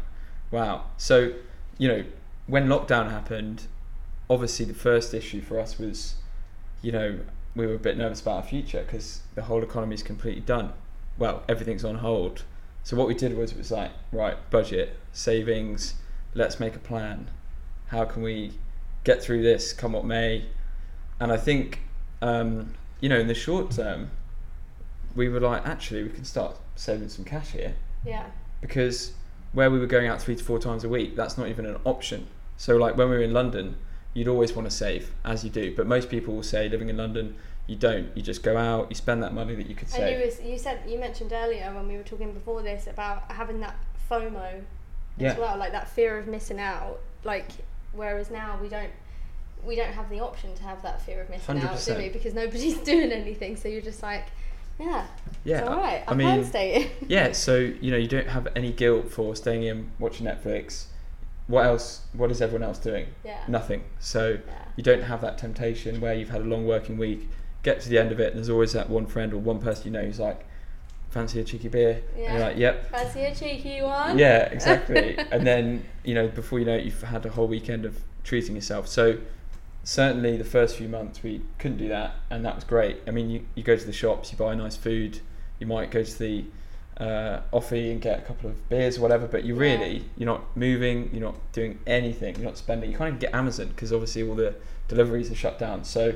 wow. 0.51 0.85
So 0.99 1.33
you 1.79 1.89
know, 1.89 2.05
when 2.47 2.67
lockdown 2.69 3.11
happened, 3.11 3.63
obviously 4.29 4.67
the 4.67 4.75
first 4.75 5.15
issue 5.15 5.41
for 5.41 5.59
us 5.59 5.79
was, 5.79 6.17
you 6.83 6.93
know, 6.93 7.21
we 7.57 7.67
were 7.67 7.77
a 7.77 7.79
bit 7.79 7.97
nervous 7.97 8.21
about 8.21 8.37
our 8.37 8.43
future 8.43 8.83
because 8.83 9.23
the 9.35 9.45
whole 9.45 9.63
economy 9.63 9.95
is 9.95 10.03
completely 10.03 10.43
done. 10.43 10.75
Well, 11.17 11.45
everything's 11.49 11.83
on 11.83 11.95
hold. 11.95 12.43
So 12.83 12.97
what 12.97 13.07
we 13.09 13.15
did 13.15 13.37
was 13.37 13.53
it 13.53 13.59
was 13.59 13.71
like, 13.71 13.91
right, 14.13 14.37
budget, 14.51 14.97
savings, 15.13 15.95
let's 16.35 16.59
make 16.59 16.75
a 16.75 16.79
plan. 16.79 17.31
How 17.89 18.05
can 18.05 18.23
we 18.23 18.53
get 19.05 19.23
through 19.23 19.43
this, 19.43 19.73
come 19.73 19.93
what 19.93 20.05
may? 20.05 20.47
And 21.19 21.31
I 21.33 21.37
think, 21.37 21.81
um, 22.23 22.75
you 23.01 23.09
know, 23.09 23.19
in 23.19 23.27
the 23.27 23.35
short 23.35 23.71
term, 23.71 24.11
we 25.15 25.29
were 25.29 25.41
like, 25.41 25.67
actually, 25.67 26.03
we 26.05 26.11
can 26.11 26.25
start 26.25 26.57
saving 26.77 27.09
some 27.09 27.25
cash 27.25 27.51
here 27.51 27.75
Yeah. 28.07 28.27
because 28.61 29.13
where 29.53 29.71
we 29.71 29.79
were 29.79 29.87
going 29.87 30.07
out 30.07 30.23
three 30.23 30.37
to 30.37 30.45
four 30.45 30.59
times 30.59 30.85
a 30.85 30.89
week, 30.89 31.17
that's 31.17 31.37
not 31.37 31.49
even 31.49 31.67
an 31.67 31.77
option. 31.85 32.29
So, 32.57 32.77
like 32.77 32.97
when 32.97 33.11
we 33.11 33.17
were 33.17 33.23
in 33.23 33.33
London, 33.33 33.77
you'd 34.15 34.29
always 34.29 34.53
want 34.55 34.69
to 34.71 34.75
save, 34.75 35.13
as 35.25 35.45
you 35.45 35.51
do. 35.51 35.75
But 35.75 35.87
most 35.87 36.09
people 36.09 36.35
will 36.35 36.43
say, 36.43 36.69
living 36.69 36.89
in 36.89 36.97
London, 36.97 37.35
you 37.67 37.77
don't. 37.77 38.09
You 38.17 38.23
just 38.23 38.43
go 38.43 38.57
out, 38.57 38.87
you 38.91 38.95
spend 38.97 39.23
that 39.23 39.33
money 39.33 39.55
that 39.55 39.67
you 39.69 39.75
could 39.75 39.89
And 39.89 39.93
save. 39.97 40.19
you 40.19 40.27
was 40.27 40.41
you 40.43 40.59
said 40.59 40.81
you 40.89 40.99
mentioned 40.99 41.33
earlier 41.33 41.73
when 41.75 41.87
we 41.89 41.97
were 41.97 42.03
talking 42.03 42.33
before 42.33 42.63
this 42.63 42.87
about 42.87 43.31
having 43.31 43.61
that 43.61 43.77
FOMO 44.11 44.63
Yeah. 45.19 45.33
as 45.33 45.39
well, 45.39 45.57
like 45.57 45.73
that 45.73 45.89
fear 45.89 46.19
of 46.19 46.27
missing 46.27 46.59
out. 46.61 46.99
Like 47.25 47.51
whereas 47.93 48.31
now 48.31 48.59
we 48.61 48.69
don't 48.69 48.91
we 49.65 49.77
don't 49.77 49.93
have 49.93 50.09
the 50.09 50.21
option 50.21 50.55
to 50.55 50.63
have 50.63 50.83
that 50.83 51.03
fear 51.03 51.21
of 51.23 51.29
missing 51.31 51.59
out, 51.61 51.83
do 51.85 51.95
we? 51.95 52.09
Because 52.09 52.35
nobody's 52.35 52.79
doing 52.93 53.13
anything, 53.13 53.57
so 53.57 53.69
you're 53.69 53.83
just 53.83 54.03
like, 54.03 54.27
yeah, 54.79 55.07
yeah, 55.45 55.59
it's 55.59 55.69
all 55.69 55.77
right. 55.77 55.99
I, 55.99 56.03
I 56.03 56.05
can 56.07 56.17
mean, 56.17 56.45
stay 56.45 56.75
in. 56.83 56.91
yeah. 57.09 57.33
So 57.33 57.57
you 57.57 57.91
know, 57.91 57.99
you 57.99 58.09
don't 58.09 58.29
have 58.29 58.49
any 58.57 58.73
guilt 58.73 59.11
for 59.13 59.37
staying 59.37 59.63
in 59.65 59.91
watching 59.99 60.27
Netflix. 60.27 60.87
What 61.47 61.67
else? 61.67 62.03
What 62.15 62.31
is 62.31 62.41
everyone 62.41 62.63
else 62.67 62.79
doing? 62.79 63.07
yeah, 63.25 63.43
Nothing. 63.49 63.85
So 63.99 64.39
yeah, 64.47 64.65
you 64.77 64.83
don't 64.83 65.03
have 65.03 65.21
that 65.21 65.37
temptation 65.37 66.01
where 66.01 66.15
you've 66.15 66.31
had 66.31 66.41
a 66.41 66.45
long 66.45 66.65
working 66.67 66.97
week, 66.97 67.29
get 67.63 67.81
to 67.83 67.89
the 67.89 67.99
end 67.99 68.13
of 68.13 68.21
it, 68.21 68.29
and 68.29 68.37
there's 68.37 68.49
always 68.51 68.73
that 68.73 68.89
one 68.91 69.07
friend 69.07 69.33
or 69.33 69.39
one 69.39 69.59
person 69.61 69.85
you 69.87 69.91
know 69.91 70.03
who's 70.05 70.19
like, 70.21 70.47
fancy 71.11 71.41
a 71.41 71.45
cheeky 71.45 71.69
beer? 71.69 72.03
And 72.15 72.23
Yeah. 72.23 72.33
you're 72.33 72.41
like, 72.49 72.57
yep. 72.57 72.91
fancy 72.91 73.25
a 73.25 73.35
cheeky 73.35 73.83
one. 73.83 74.19
Yeah, 74.19 74.45
exactly. 74.53 75.19
and 75.19 75.47
then, 75.47 75.85
you 76.05 76.15
know, 76.15 76.29
before 76.29 76.59
you 76.59 76.65
know 76.65 76.77
it, 76.77 76.85
you've 76.85 77.03
had 77.03 77.27
a 77.27 77.31
whole 77.31 77.49
weekend 77.49 77.85
of 77.85 77.99
treating 78.25 78.55
yourself. 78.55 78.87
So 78.87 79.19
certainly 79.83 80.37
the 80.37 80.45
first 80.45 80.77
few 80.77 80.89
months 80.89 81.23
we 81.23 81.41
couldn't 81.59 81.79
do 81.79 81.89
that, 81.89 82.15
and 82.31 82.45
that 82.45 82.55
was 82.55 82.65
great. 82.65 82.99
I 83.07 83.11
mean, 83.11 83.31
you, 83.31 83.45
you 83.55 83.63
go 83.63 83.77
to 83.77 83.85
the 83.85 83.93
shops, 83.93 84.31
you 84.33 84.39
buy 84.39 84.55
nice 84.55 84.77
food, 84.77 85.21
you 85.59 85.67
might 85.67 85.91
go 85.91 86.03
to 86.05 86.19
the 86.19 86.45
uh, 86.99 87.41
offie 87.53 87.91
and 87.91 88.01
get 88.01 88.19
a 88.19 88.23
couple 88.23 88.51
of 88.51 88.69
beers 88.69 88.99
or 88.99 89.01
whatever, 89.01 89.27
but 89.27 89.45
you 89.45 89.55
Yeah. 89.55 89.61
really, 89.61 90.05
you're 90.17 90.27
not 90.27 90.55
moving, 90.57 91.11
you're 91.13 91.23
not 91.23 91.37
doing 91.53 91.79
anything, 91.87 92.37
you're 92.37 92.45
not 92.45 92.59
spending. 92.59 92.91
You 92.91 92.97
can't 92.97 93.09
even 93.09 93.19
get 93.19 93.35
Amazon 93.35 93.69
because 93.69 93.93
obviously 93.93 94.23
all 94.23 94.35
the 94.35 94.55
deliveries 94.87 95.31
are 95.31 95.35
shut 95.35 95.59
down. 95.59 95.85
So, 95.85 96.15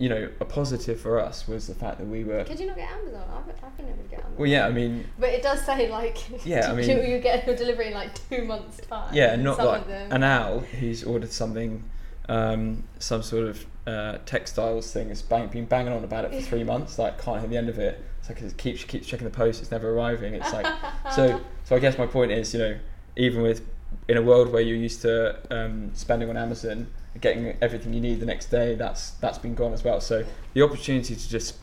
you 0.00 0.08
know, 0.08 0.28
a 0.40 0.44
positive 0.46 0.98
for 0.98 1.20
us 1.20 1.46
was 1.46 1.66
the 1.68 1.74
fact 1.74 1.98
that 1.98 2.06
we 2.06 2.24
were. 2.24 2.42
Could 2.44 2.58
you 2.58 2.66
not 2.66 2.76
get 2.76 2.90
Amazon? 2.90 3.22
I've, 3.32 3.64
I've 3.64 3.76
been 3.76 3.86
able 3.86 3.98
to 4.02 4.08
get 4.08 4.18
Amazon. 4.20 4.34
Well, 4.38 4.48
yeah, 4.48 4.66
I 4.66 4.70
mean, 4.70 5.04
But 5.18 5.28
it 5.28 5.42
does 5.42 5.62
say 5.64 5.88
like 5.90 6.16
Yeah, 6.46 6.66
I 6.68 6.70
you, 6.80 6.96
mean- 6.96 7.10
you 7.10 7.18
get 7.20 7.46
your 7.46 7.54
delivery 7.54 7.88
in 7.88 7.92
like 7.94 8.10
two 8.28 8.44
months 8.44 8.80
time. 8.88 9.14
Yeah, 9.14 9.36
not 9.36 9.58
Some 9.58 9.66
like 9.66 9.82
of 9.82 9.88
them. 9.88 10.10
an 10.10 10.22
Al 10.24 10.60
who's 10.60 11.04
ordered 11.04 11.30
something, 11.30 11.84
um, 12.30 12.82
some 12.98 13.22
sort 13.22 13.46
of 13.46 13.66
uh, 13.86 14.18
textiles 14.26 14.90
thing. 14.92 15.10
Has 15.10 15.20
bang, 15.22 15.48
been 15.48 15.66
banging 15.66 15.92
on 15.92 16.02
about 16.02 16.24
it 16.24 16.34
for 16.34 16.40
three 16.40 16.64
months. 16.72 16.98
Like 16.98 17.20
can't 17.22 17.40
hear 17.40 17.48
the 17.48 17.56
end 17.58 17.68
of 17.68 17.78
it. 17.78 18.02
It's 18.20 18.28
like 18.30 18.40
it 18.40 18.56
keeps 18.56 18.82
keeps 18.84 19.06
checking 19.06 19.26
the 19.26 19.30
post. 19.36 19.60
It's 19.60 19.70
never 19.70 19.90
arriving. 19.90 20.34
It's 20.34 20.52
like 20.52 20.66
so. 21.14 21.40
So 21.64 21.76
I 21.76 21.78
guess 21.78 21.98
my 21.98 22.06
point 22.06 22.32
is, 22.32 22.52
you 22.54 22.58
know, 22.60 22.78
even 23.16 23.42
with 23.42 23.66
in 24.08 24.16
a 24.16 24.22
world 24.22 24.52
where 24.52 24.62
you're 24.62 24.76
used 24.76 25.02
to 25.02 25.38
um, 25.50 25.90
spending 25.94 26.28
on 26.30 26.36
Amazon, 26.36 26.88
and 27.12 27.22
getting 27.22 27.56
everything 27.60 27.92
you 27.92 28.00
need 28.00 28.20
the 28.20 28.26
next 28.26 28.46
day, 28.46 28.74
that's 28.74 29.12
that's 29.12 29.38
been 29.38 29.54
gone 29.54 29.72
as 29.72 29.84
well. 29.84 30.00
So 30.00 30.24
the 30.54 30.62
opportunity 30.62 31.14
to 31.16 31.28
just 31.28 31.56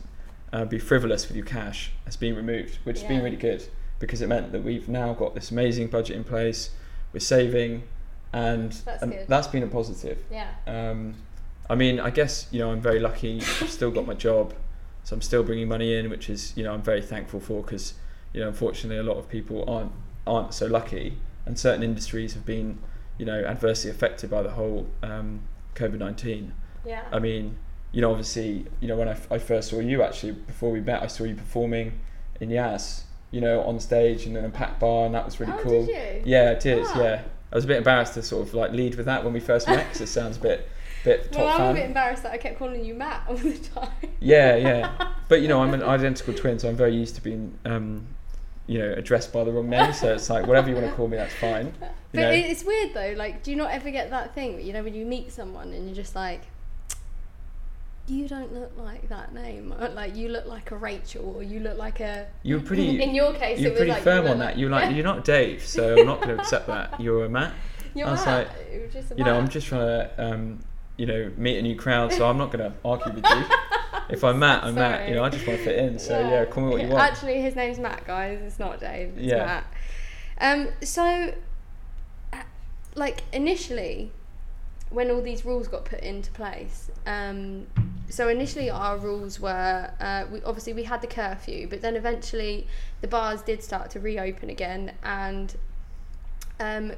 uh, 0.52 0.64
be 0.64 0.78
frivolous 0.78 1.28
with 1.28 1.36
your 1.36 1.46
cash 1.46 1.92
has 2.04 2.16
been 2.16 2.34
removed, 2.36 2.78
which 2.84 3.00
has 3.00 3.08
been 3.08 3.22
really 3.22 3.36
good 3.36 3.66
because 3.98 4.22
it 4.22 4.28
meant 4.28 4.52
that 4.52 4.62
we've 4.62 4.88
now 4.88 5.12
got 5.12 5.34
this 5.34 5.50
amazing 5.50 5.88
budget 5.88 6.16
in 6.16 6.24
place. 6.24 6.70
We're 7.12 7.20
saving, 7.20 7.82
and 8.32 8.72
That's 8.72 9.26
that's 9.26 9.46
been 9.48 9.62
a 9.62 9.66
positive. 9.66 10.22
yeah. 10.30 10.50
Um, 10.66 11.14
I 11.70 11.74
mean, 11.74 12.00
I 12.00 12.10
guess 12.10 12.46
you 12.50 12.58
know 12.60 12.70
I'm 12.70 12.80
very 12.80 13.00
lucky. 13.00 13.38
I've 13.40 13.70
still 13.70 13.90
got 13.90 14.06
my 14.06 14.14
job, 14.14 14.54
so 15.04 15.14
I'm 15.14 15.22
still 15.22 15.42
bringing 15.42 15.68
money 15.68 15.94
in, 15.94 16.08
which 16.10 16.30
is 16.30 16.52
you 16.56 16.64
know 16.64 16.72
I'm 16.72 16.82
very 16.82 17.02
thankful 17.02 17.40
for 17.40 17.62
because 17.62 17.94
you 18.32 18.40
know 18.40 18.48
unfortunately 18.48 18.98
a 18.98 19.02
lot 19.02 19.18
of 19.18 19.28
people 19.28 19.68
aren't 19.68 19.92
aren't 20.26 20.52
so 20.54 20.66
lucky, 20.66 21.18
and 21.48 21.58
certain 21.58 21.82
industries 21.82 22.34
have 22.34 22.46
been 22.46 22.78
you 23.18 23.26
know 23.26 23.44
adversely 23.44 23.90
affected 23.90 24.30
by 24.30 24.42
the 24.42 24.50
whole 24.50 24.86
um, 25.02 25.40
COVID 25.74 25.98
nineteen. 25.98 26.52
Yeah. 26.86 27.02
I 27.10 27.18
mean, 27.18 27.56
you 27.92 28.00
know, 28.00 28.10
obviously, 28.10 28.66
you 28.80 28.88
know, 28.88 28.96
when 28.96 29.08
I, 29.08 29.12
f- 29.12 29.30
I 29.32 29.38
first 29.38 29.70
saw 29.70 29.80
you 29.80 30.02
actually 30.02 30.32
before 30.32 30.70
we 30.70 30.80
met, 30.80 31.02
I 31.02 31.06
saw 31.08 31.24
you 31.24 31.34
performing 31.34 31.98
in 32.40 32.50
Yas, 32.50 33.04
you 33.30 33.40
know, 33.40 33.62
on 33.62 33.80
stage 33.80 34.26
in 34.26 34.36
a 34.36 34.48
packed 34.48 34.78
bar, 34.80 35.06
and 35.06 35.14
that 35.14 35.24
was 35.24 35.40
really 35.40 35.52
oh, 35.54 35.60
cool. 35.62 35.86
Did 35.86 36.24
you? 36.24 36.32
Yeah, 36.32 36.52
it 36.52 36.64
is. 36.64 36.86
Ah. 36.92 37.02
Yeah, 37.02 37.22
I 37.52 37.54
was 37.54 37.64
a 37.64 37.66
bit 37.66 37.78
embarrassed 37.78 38.14
to 38.14 38.22
sort 38.22 38.46
of 38.46 38.54
like 38.54 38.72
lead 38.72 38.94
with 38.94 39.06
that 39.06 39.24
when 39.24 39.32
we 39.32 39.40
first 39.40 39.66
met 39.66 39.86
because 39.86 40.00
it 40.00 40.06
sounds 40.06 40.36
a 40.36 40.40
bit, 40.40 40.68
bit 41.04 41.32
top 41.32 41.40
Well, 41.42 41.48
I'm 41.48 41.58
fan. 41.58 41.70
a 41.70 41.74
bit 41.74 41.86
embarrassed 41.86 42.22
that 42.22 42.32
I 42.32 42.38
kept 42.38 42.58
calling 42.58 42.84
you 42.84 42.94
Matt 42.94 43.24
all 43.28 43.36
the 43.36 43.58
time. 43.74 43.90
Yeah, 44.20 44.56
yeah. 44.56 45.08
But 45.28 45.42
you 45.42 45.48
know, 45.48 45.60
I'm 45.60 45.74
an 45.74 45.82
identical 45.82 46.32
twin, 46.32 46.58
so 46.58 46.70
I'm 46.70 46.76
very 46.76 46.94
used 46.94 47.14
to 47.16 47.22
being, 47.22 47.58
um, 47.66 48.06
you 48.68 48.78
know, 48.78 48.92
addressed 48.92 49.32
by 49.32 49.42
the 49.42 49.50
wrong 49.50 49.68
name. 49.68 49.92
So 49.92 50.14
it's 50.14 50.30
like 50.30 50.46
whatever 50.46 50.68
you 50.68 50.76
want 50.76 50.86
to 50.86 50.92
call 50.92 51.08
me, 51.08 51.16
that's 51.16 51.34
fine. 51.34 51.66
You 51.66 51.72
But 52.12 52.20
know? 52.20 52.30
it's 52.30 52.62
weird 52.64 52.94
though. 52.94 53.14
Like, 53.16 53.42
do 53.42 53.50
you 53.50 53.56
not 53.56 53.70
ever 53.72 53.90
get 53.90 54.10
that 54.10 54.34
thing? 54.34 54.60
You 54.64 54.72
know, 54.74 54.84
when 54.84 54.94
you 54.94 55.04
meet 55.04 55.32
someone 55.32 55.72
and 55.72 55.86
you're 55.86 55.96
just 55.96 56.14
like, 56.14 56.42
you 58.06 58.26
don't 58.28 58.54
look 58.54 58.72
like 58.78 59.08
that 59.10 59.34
name. 59.34 59.74
Like, 59.94 60.16
you 60.16 60.28
look 60.30 60.46
like 60.46 60.70
a 60.70 60.76
Rachel, 60.76 61.34
or 61.36 61.42
you 61.42 61.60
look 61.60 61.76
like 61.76 62.00
a. 62.00 62.26
You 62.42 62.56
were 62.56 62.62
pretty. 62.62 63.02
In 63.02 63.14
your 63.14 63.34
case, 63.34 63.58
You're 63.60 63.68
it 63.68 63.72
was 63.72 63.78
pretty 63.80 63.92
like 63.92 64.02
firm 64.02 64.24
you 64.24 64.30
on 64.32 64.38
that. 64.38 64.58
You're 64.58 64.70
like, 64.70 64.94
you're 64.94 65.04
not 65.04 65.24
Dave, 65.24 65.62
so 65.62 65.96
I'm 65.98 66.06
not 66.06 66.22
going 66.22 66.34
to 66.34 66.42
accept 66.42 66.66
that. 66.68 66.98
You're 67.00 67.26
a 67.26 67.28
Matt. 67.28 67.52
You're 67.94 68.08
I 68.08 68.12
was 68.12 68.24
Matt. 68.24 68.48
like, 68.48 68.92
just 68.92 69.12
a 69.12 69.16
You 69.16 69.24
know, 69.24 69.36
I'm 69.36 69.48
just 69.48 69.66
trying 69.66 69.82
to, 69.86 70.10
um, 70.16 70.58
you 70.96 71.04
know, 71.04 71.30
meet 71.36 71.58
a 71.58 71.62
new 71.62 71.76
crowd, 71.76 72.12
so 72.12 72.26
I'm 72.28 72.38
not 72.38 72.50
going 72.50 72.64
to 72.70 72.76
argue 72.84 73.12
with 73.12 73.24
you. 73.28 73.44
If 74.08 74.24
I'm 74.24 74.38
Matt, 74.38 74.64
I'm 74.64 74.74
Matt. 74.74 75.08
You 75.08 75.14
know, 75.14 75.24
I 75.24 75.28
just 75.28 75.46
want 75.46 75.58
to 75.58 75.64
fit 75.64 75.76
in. 75.76 75.98
So 75.98 76.18
yeah, 76.18 76.44
call 76.46 76.64
me 76.64 76.70
what 76.70 76.82
you 76.82 76.88
want. 76.88 77.02
Actually, 77.02 77.40
his 77.40 77.54
name's 77.54 77.78
Matt, 77.78 78.06
guys. 78.06 78.40
It's 78.42 78.58
not 78.58 78.80
Dave. 78.80 79.14
It's 79.16 79.26
Yeah. 79.26 79.44
Matt. 79.44 79.64
Um. 80.40 80.68
So, 80.82 81.34
like 82.94 83.22
initially, 83.32 84.12
when 84.90 85.10
all 85.10 85.20
these 85.20 85.44
rules 85.44 85.68
got 85.68 85.84
put 85.84 86.00
into 86.00 86.30
place. 86.32 86.90
Um, 87.06 87.66
so 88.08 88.28
initially, 88.28 88.70
our 88.70 88.96
rules 88.96 89.38
were 89.38 89.90
uh, 90.00 90.24
we, 90.32 90.42
obviously 90.42 90.72
we 90.72 90.84
had 90.84 91.02
the 91.02 91.06
curfew, 91.06 91.68
but 91.68 91.82
then 91.82 91.96
eventually 91.96 92.66
the 93.00 93.08
bars 93.08 93.42
did 93.42 93.62
start 93.62 93.90
to 93.90 94.00
reopen 94.00 94.48
again, 94.48 94.94
and 95.02 95.56
um, 96.58 96.92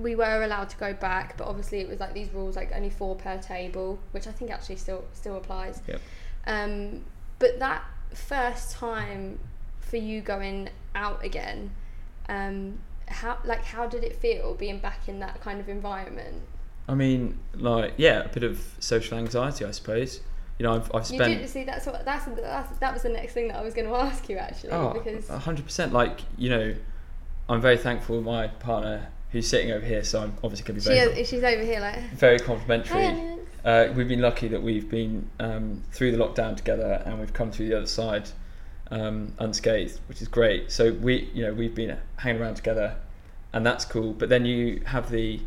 we 0.00 0.14
were 0.14 0.42
allowed 0.42 0.68
to 0.70 0.76
go 0.76 0.92
back. 0.92 1.36
But 1.36 1.46
obviously, 1.46 1.80
it 1.80 1.88
was 1.88 2.00
like 2.00 2.14
these 2.14 2.32
rules, 2.32 2.56
like 2.56 2.70
only 2.74 2.90
four 2.90 3.16
per 3.16 3.38
table, 3.38 3.98
which 4.12 4.26
I 4.26 4.32
think 4.32 4.50
actually 4.50 4.76
still 4.76 5.04
still 5.12 5.36
applies. 5.36 5.82
Yep. 5.86 6.00
Um, 6.46 7.04
but 7.38 7.58
that 7.58 7.84
first 8.14 8.72
time 8.72 9.38
for 9.80 9.96
you 9.96 10.20
going 10.20 10.68
out 10.94 11.24
again, 11.24 11.70
um, 12.28 12.78
how 13.08 13.38
like 13.44 13.64
how 13.64 13.86
did 13.86 14.04
it 14.04 14.16
feel 14.16 14.54
being 14.54 14.78
back 14.78 15.08
in 15.08 15.20
that 15.20 15.40
kind 15.40 15.60
of 15.60 15.68
environment? 15.68 16.42
I 16.88 16.94
mean, 16.94 17.38
like, 17.54 17.94
yeah, 17.98 18.24
a 18.24 18.28
bit 18.28 18.42
of 18.42 18.74
social 18.80 19.16
anxiety, 19.16 19.64
I 19.64 19.70
suppose. 19.70 20.20
You 20.58 20.64
know, 20.64 20.74
I've, 20.74 20.94
I've 20.94 21.08
You 21.10 21.18
spent. 21.18 21.48
see 21.48 21.64
that's 21.64 21.86
what 21.86 22.04
that's, 22.04 22.24
that's 22.26 22.78
that 22.78 22.92
was 22.92 23.02
the 23.02 23.08
next 23.08 23.32
thing 23.32 23.48
that 23.48 23.56
I 23.56 23.62
was 23.62 23.74
going 23.74 23.88
to 23.92 23.94
ask 23.94 24.28
you 24.28 24.36
actually 24.36 24.72
Oh, 24.72 24.92
because 24.92 25.28
hundred 25.28 25.64
percent. 25.64 25.92
Like 25.92 26.20
you 26.36 26.50
know, 26.50 26.74
I'm 27.48 27.60
very 27.60 27.78
thankful. 27.78 28.20
My 28.20 28.48
partner, 28.48 29.08
who's 29.32 29.48
sitting 29.48 29.70
over 29.70 29.84
here, 29.84 30.02
so 30.02 30.22
I'm 30.22 30.34
obviously 30.42 30.66
going 30.66 30.80
to 30.80 30.88
be 30.88 30.94
she 30.94 31.00
very, 31.00 31.20
is, 31.20 31.28
she's 31.28 31.42
over 31.42 31.62
here 31.62 31.80
like 31.80 31.98
very 32.12 32.38
complimentary. 32.38 33.38
Uh, 33.64 33.92
we've 33.94 34.08
been 34.08 34.22
lucky 34.22 34.48
that 34.48 34.62
we've 34.62 34.88
been 34.88 35.28
um, 35.38 35.82
through 35.92 36.12
the 36.12 36.18
lockdown 36.18 36.56
together, 36.56 37.02
and 37.04 37.20
we've 37.20 37.32
come 37.32 37.50
through 37.50 37.68
the 37.68 37.76
other 37.76 37.86
side 37.86 38.30
um, 38.90 39.32
unscathed, 39.38 40.00
which 40.08 40.22
is 40.22 40.28
great. 40.28 40.72
So 40.72 40.92
we, 40.94 41.30
you 41.34 41.42
know, 41.42 41.52
we've 41.52 41.74
been 41.74 41.96
hanging 42.16 42.40
around 42.40 42.54
together, 42.54 42.96
and 43.52 43.64
that's 43.64 43.84
cool. 43.84 44.12
But 44.12 44.30
then 44.30 44.46
you 44.46 44.82
have 44.86 45.10
the 45.10 45.40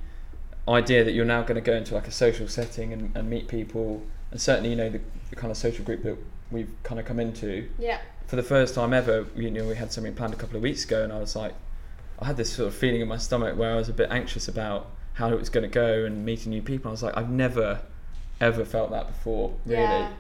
idea 0.68 1.04
that 1.04 1.14
you're 1.14 1.26
now 1.26 1.42
going 1.42 1.56
to 1.56 1.62
go 1.62 1.74
into 1.74 1.94
like 1.94 2.08
a 2.08 2.12
social 2.12 2.48
setting 2.48 2.94
and, 2.94 3.16
and 3.16 3.30
meet 3.30 3.48
people, 3.48 4.04
and 4.32 4.40
certainly, 4.40 4.70
you 4.70 4.76
know, 4.76 4.90
the, 4.90 5.02
the 5.30 5.36
kind 5.36 5.50
of 5.50 5.58
social 5.58 5.84
group 5.84 6.04
that 6.04 6.18
we've 6.52 6.70
kind 6.84 7.00
of 7.00 7.06
come 7.08 7.20
into 7.20 7.68
yeah 7.80 7.98
for 8.28 8.36
the 8.38 8.44
first 8.44 8.74
time 8.74 8.94
ever, 8.94 9.28
you 9.36 9.52
know, 9.52 9.68
we 9.68 9.76
had 9.76 9.92
something 9.92 10.14
planned 10.14 10.34
a 10.34 10.38
couple 10.38 10.56
of 10.56 10.64
weeks 10.64 10.86
ago, 10.86 11.04
and 11.04 11.14
I 11.14 11.20
was 11.20 11.36
like, 11.36 11.54
I 12.20 12.26
had 12.26 12.38
this 12.38 12.52
sort 12.54 12.68
of 12.68 12.76
feeling 12.76 13.02
in 13.02 13.08
my 13.08 13.18
stomach 13.18 13.58
where 13.58 13.72
I 13.72 13.76
was 13.76 13.90
a 13.90 13.94
bit 13.94 14.10
anxious 14.12 14.48
about 14.48 14.90
how 15.14 15.30
it 15.30 15.38
was 15.38 15.50
going 15.50 15.64
to 15.64 15.70
go 15.70 16.06
and 16.06 16.26
meeting 16.26 16.52
new 16.52 16.62
people. 16.62 16.90
I 16.90 16.92
was 16.92 17.04
like, 17.04 17.16
I've 17.18 17.30
never, 17.30 17.82
ever 18.42 18.66
felt 18.66 18.92
that 18.92 19.08
before, 19.08 19.54
really. 19.66 19.82
Yeah. 19.82 20.14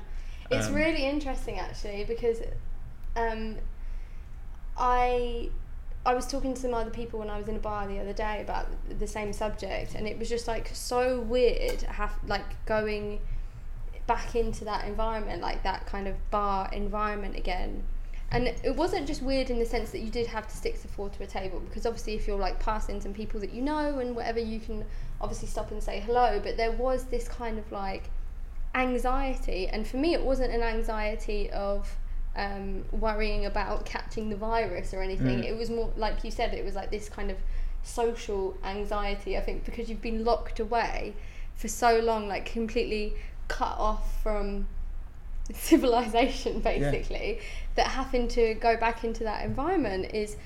It's 0.51 0.67
Um, 0.67 0.75
really 0.75 1.05
interesting 1.05 1.57
actually 1.59 2.03
because 2.03 2.41
um, 3.15 3.57
I 4.77 5.49
I 6.05 6.13
was 6.13 6.27
talking 6.27 6.53
to 6.53 6.59
some 6.59 6.73
other 6.73 6.91
people 6.91 7.19
when 7.19 7.29
I 7.29 7.37
was 7.37 7.47
in 7.47 7.55
a 7.55 7.59
bar 7.59 7.87
the 7.87 7.97
other 7.99 8.11
day 8.13 8.41
about 8.41 8.67
the 8.99 9.07
same 9.07 9.31
subject, 9.31 9.95
and 9.95 10.05
it 10.05 10.19
was 10.19 10.27
just 10.29 10.47
like 10.47 10.69
so 10.73 11.21
weird, 11.21 11.81
have 11.83 12.13
like 12.27 12.65
going 12.65 13.21
back 14.05 14.35
into 14.35 14.65
that 14.65 14.85
environment, 14.85 15.41
like 15.41 15.63
that 15.63 15.85
kind 15.85 16.07
of 16.07 16.15
bar 16.29 16.69
environment 16.73 17.37
again. 17.37 17.83
And 18.33 18.47
it 18.47 18.75
wasn't 18.75 19.05
just 19.05 19.21
weird 19.21 19.51
in 19.51 19.59
the 19.59 19.65
sense 19.65 19.91
that 19.91 19.99
you 19.99 20.09
did 20.09 20.25
have 20.27 20.47
to 20.47 20.57
stick 20.57 20.81
to 20.81 20.87
four 20.87 21.07
to 21.09 21.23
a 21.23 21.27
table 21.27 21.59
because 21.59 21.85
obviously 21.85 22.15
if 22.15 22.27
you're 22.27 22.39
like 22.39 22.59
passing 22.59 22.99
some 22.99 23.13
people 23.13 23.39
that 23.39 23.53
you 23.53 23.61
know 23.61 23.99
and 23.99 24.15
whatever 24.15 24.39
you 24.39 24.59
can 24.59 24.83
obviously 25.21 25.47
stop 25.47 25.69
and 25.71 25.81
say 25.81 25.99
hello, 25.99 26.41
but 26.43 26.57
there 26.57 26.71
was 26.71 27.05
this 27.05 27.27
kind 27.27 27.59
of 27.59 27.71
like 27.71 28.09
anxiety, 28.75 29.67
and 29.67 29.87
for 29.87 29.97
me, 29.97 30.13
it 30.13 30.23
wasn't 30.23 30.51
an 30.51 30.61
anxiety 30.61 31.49
of 31.51 31.95
um, 32.35 32.83
worrying 32.91 33.45
about 33.45 33.85
catching 33.85 34.29
the 34.29 34.35
virus 34.35 34.93
or 34.93 35.01
anything. 35.01 35.41
Mm. 35.41 35.45
It 35.45 35.57
was 35.57 35.69
more 35.69 35.91
like 35.95 36.23
you 36.23 36.31
said, 36.31 36.53
it 36.53 36.65
was 36.65 36.75
like 36.75 36.91
this 36.91 37.09
kind 37.09 37.31
of 37.31 37.37
social 37.83 38.57
anxiety. 38.63 39.37
I 39.37 39.41
think 39.41 39.65
because 39.65 39.89
you've 39.89 40.01
been 40.01 40.25
locked 40.25 40.59
away 40.59 41.13
for 41.55 41.67
so 41.67 41.99
long, 41.99 42.27
like 42.27 42.45
completely 42.45 43.13
cut 43.47 43.77
off 43.77 44.21
from 44.23 44.67
civilization, 45.53 46.59
basically, 46.59 47.39
that 47.75 47.87
having 47.87 48.27
to 48.29 48.53
go 48.55 48.77
back 48.77 49.03
into 49.03 49.23
that 49.23 49.45
environment 49.45 50.11
is. 50.13 50.37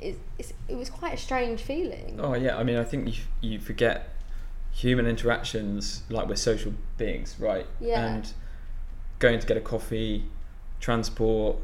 Is, 0.00 0.16
is, 0.36 0.52
it 0.66 0.74
was 0.74 0.90
quite 0.90 1.14
a 1.14 1.16
strange 1.16 1.60
feeling. 1.60 2.18
Oh 2.20 2.34
yeah, 2.34 2.56
I 2.56 2.64
mean, 2.64 2.76
I 2.76 2.82
think 2.82 3.06
you 3.06 3.22
you 3.40 3.60
forget 3.60 4.12
human 4.72 5.06
interactions 5.06 6.02
like 6.08 6.26
we're 6.28 6.34
social 6.34 6.74
beings, 6.96 7.36
right? 7.38 7.66
Yeah. 7.80 8.04
And 8.04 8.32
going 9.18 9.38
to 9.38 9.46
get 9.46 9.56
a 9.56 9.60
coffee, 9.60 10.24
transport, 10.80 11.56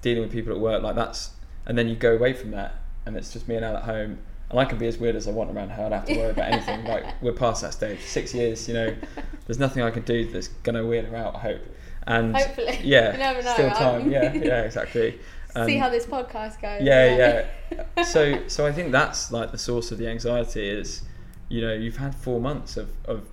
dealing 0.00 0.22
with 0.22 0.32
people 0.32 0.52
at 0.52 0.60
work, 0.60 0.82
like 0.82 0.94
that's, 0.94 1.30
and 1.66 1.76
then 1.76 1.88
you 1.88 1.96
go 1.96 2.14
away 2.14 2.32
from 2.32 2.52
that, 2.52 2.76
and 3.04 3.16
it's 3.16 3.32
just 3.32 3.48
me 3.48 3.56
and 3.56 3.64
Elle 3.64 3.76
at 3.76 3.82
home, 3.82 4.18
and 4.48 4.58
I 4.58 4.64
can 4.64 4.78
be 4.78 4.86
as 4.86 4.98
weird 4.98 5.16
as 5.16 5.28
I 5.28 5.32
want 5.32 5.50
around 5.50 5.70
her. 5.70 5.84
I 5.84 5.88
don't 5.88 5.98
have 5.98 6.06
to 6.06 6.16
worry 6.16 6.30
about 6.30 6.52
anything. 6.52 6.84
Like 6.88 7.20
we're 7.22 7.32
past 7.32 7.62
that 7.62 7.74
stage. 7.74 8.00
Six 8.00 8.34
years, 8.34 8.66
you 8.66 8.74
know, 8.74 8.96
there's 9.46 9.58
nothing 9.58 9.82
I 9.82 9.90
can 9.90 10.02
do 10.02 10.26
that's 10.30 10.48
gonna 10.48 10.84
weird 10.84 11.04
her 11.06 11.16
out. 11.16 11.36
I 11.36 11.38
hope. 11.38 11.60
And 12.06 12.36
Hopefully. 12.36 12.78
yeah, 12.82 13.12
You 13.12 13.18
never 13.18 13.42
know, 13.42 13.52
still 13.54 13.70
time. 13.70 14.10
Yeah, 14.10 14.32
yeah, 14.32 14.62
exactly. 14.62 15.18
See 15.66 15.74
Um, 15.76 15.80
how 15.80 15.88
this 15.88 16.06
podcast 16.06 16.60
goes. 16.62 16.80
yeah, 16.82 17.44
yeah. 17.72 18.02
so 18.04 18.46
so 18.46 18.66
I 18.66 18.72
think 18.72 18.92
that's 18.92 19.32
like 19.32 19.50
the 19.50 19.58
source 19.58 19.90
of 19.90 19.98
the 19.98 20.08
anxiety 20.08 20.68
is, 20.68 21.02
you 21.48 21.60
know, 21.60 21.72
you've 21.72 21.96
had 21.96 22.14
four 22.14 22.40
months 22.40 22.76
of, 22.76 22.90
of 23.06 23.26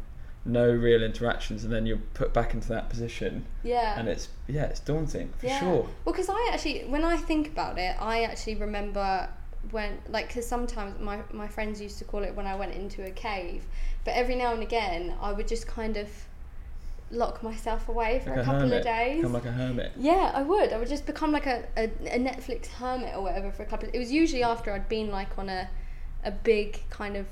no 0.43 0.67
real 0.71 1.03
interactions 1.03 1.63
and 1.63 1.71
then 1.71 1.85
you're 1.85 2.01
put 2.15 2.33
back 2.33 2.53
into 2.53 2.69
that 2.69 2.89
position 2.89 3.45
Yeah. 3.63 3.99
and 3.99 4.07
it's 4.07 4.29
yeah, 4.47 4.63
it's 4.63 4.79
daunting 4.79 5.31
for 5.37 5.45
yeah. 5.45 5.59
sure. 5.59 5.81
Well, 6.05 6.13
because 6.13 6.29
I 6.29 6.49
actually, 6.53 6.85
when 6.85 7.03
I 7.03 7.17
think 7.17 7.49
about 7.49 7.77
it, 7.77 7.95
I 8.01 8.23
actually 8.23 8.55
remember 8.55 9.29
when, 9.71 9.97
like, 10.09 10.27
because 10.29 10.47
sometimes 10.47 10.99
my, 11.01 11.19
my 11.31 11.47
friends 11.47 11.81
used 11.81 11.97
to 11.99 12.05
call 12.05 12.23
it 12.23 12.33
when 12.33 12.47
I 12.47 12.55
went 12.55 12.73
into 12.73 13.05
a 13.05 13.11
cave, 13.11 13.63
but 14.05 14.13
every 14.15 14.35
now 14.35 14.53
and 14.53 14.63
again 14.63 15.13
I 15.21 15.33
would 15.33 15.47
just 15.47 15.67
kind 15.67 15.97
of 15.97 16.07
lock 17.11 17.41
myself 17.41 17.87
away 17.89 18.19
for 18.23 18.31
Like 18.31 18.39
a 18.39 18.41
a 18.41 18.45
couple 18.45 18.59
hermit. 18.61 18.77
of 18.79 18.83
days. 18.83 19.17
Become 19.17 19.33
like 19.33 19.45
a 19.45 19.51
hermit. 19.51 19.91
Yeah, 19.97 20.31
I 20.35 20.43
would. 20.43 20.73
I 20.73 20.77
would 20.77 20.89
just 20.89 21.05
become 21.05 21.31
like 21.31 21.45
a, 21.45 21.63
a, 21.77 21.83
a 21.85 22.19
Netflix 22.19 22.67
hermit 22.67 23.15
or 23.15 23.21
whatever 23.23 23.51
for 23.51 23.63
a 23.63 23.65
couple. 23.65 23.87
Of, 23.89 23.95
it 23.95 23.99
was 23.99 24.11
usually 24.11 24.43
after 24.43 24.71
I'd 24.71 24.89
been 24.89 25.09
like 25.11 25.37
on 25.37 25.49
a 25.49 25.69
a 26.23 26.31
big 26.31 26.81
kind 26.89 27.15
of 27.15 27.25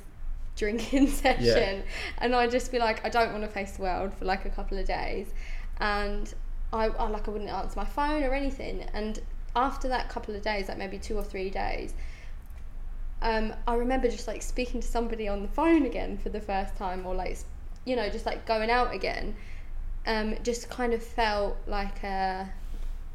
drinking 0.56 1.08
session, 1.24 1.84
and 2.20 2.34
I'd 2.36 2.52
just 2.52 2.72
be 2.72 2.80
like, 2.80 3.04
I 3.06 3.10
don't 3.10 3.32
want 3.34 3.44
to 3.44 3.50
face 3.50 3.74
the 3.74 3.82
world 3.82 4.14
for 4.14 4.26
like 4.26 4.46
a 4.46 4.50
couple 4.50 4.78
of 4.78 4.86
days, 4.88 5.28
and 5.80 6.34
I, 6.72 6.86
I 6.88 7.10
like 7.10 7.28
I 7.28 7.32
wouldn't 7.32 7.50
answer 7.50 7.78
my 7.78 7.86
phone 7.86 8.24
or 8.24 8.34
anything. 8.34 8.84
And 8.94 9.20
after 9.56 9.88
that 9.90 10.08
couple 10.10 10.36
of 10.36 10.42
days, 10.42 10.70
like 10.70 10.78
maybe 10.78 10.98
two 10.98 11.18
or 11.18 11.24
three 11.24 11.50
days. 11.50 11.94
Um, 13.22 13.54
I 13.68 13.76
remember 13.76 14.08
just 14.10 14.28
like 14.28 14.42
speaking 14.42 14.82
to 14.82 14.88
somebody 14.88 15.28
on 15.28 15.42
the 15.42 15.48
phone 15.48 15.86
again 15.86 16.18
for 16.18 16.30
the 16.30 16.42
first 16.42 16.76
time, 16.76 17.06
or 17.06 17.16
like, 17.16 17.38
you 17.86 17.96
know, 17.96 18.08
just 18.10 18.26
like 18.26 18.46
going 18.46 18.70
out 18.70 18.94
again, 18.94 19.36
um, 20.06 20.36
just 20.44 20.70
kind 20.70 20.94
of 20.94 21.04
felt 21.04 21.58
like 21.68 22.04
a, 22.04 22.50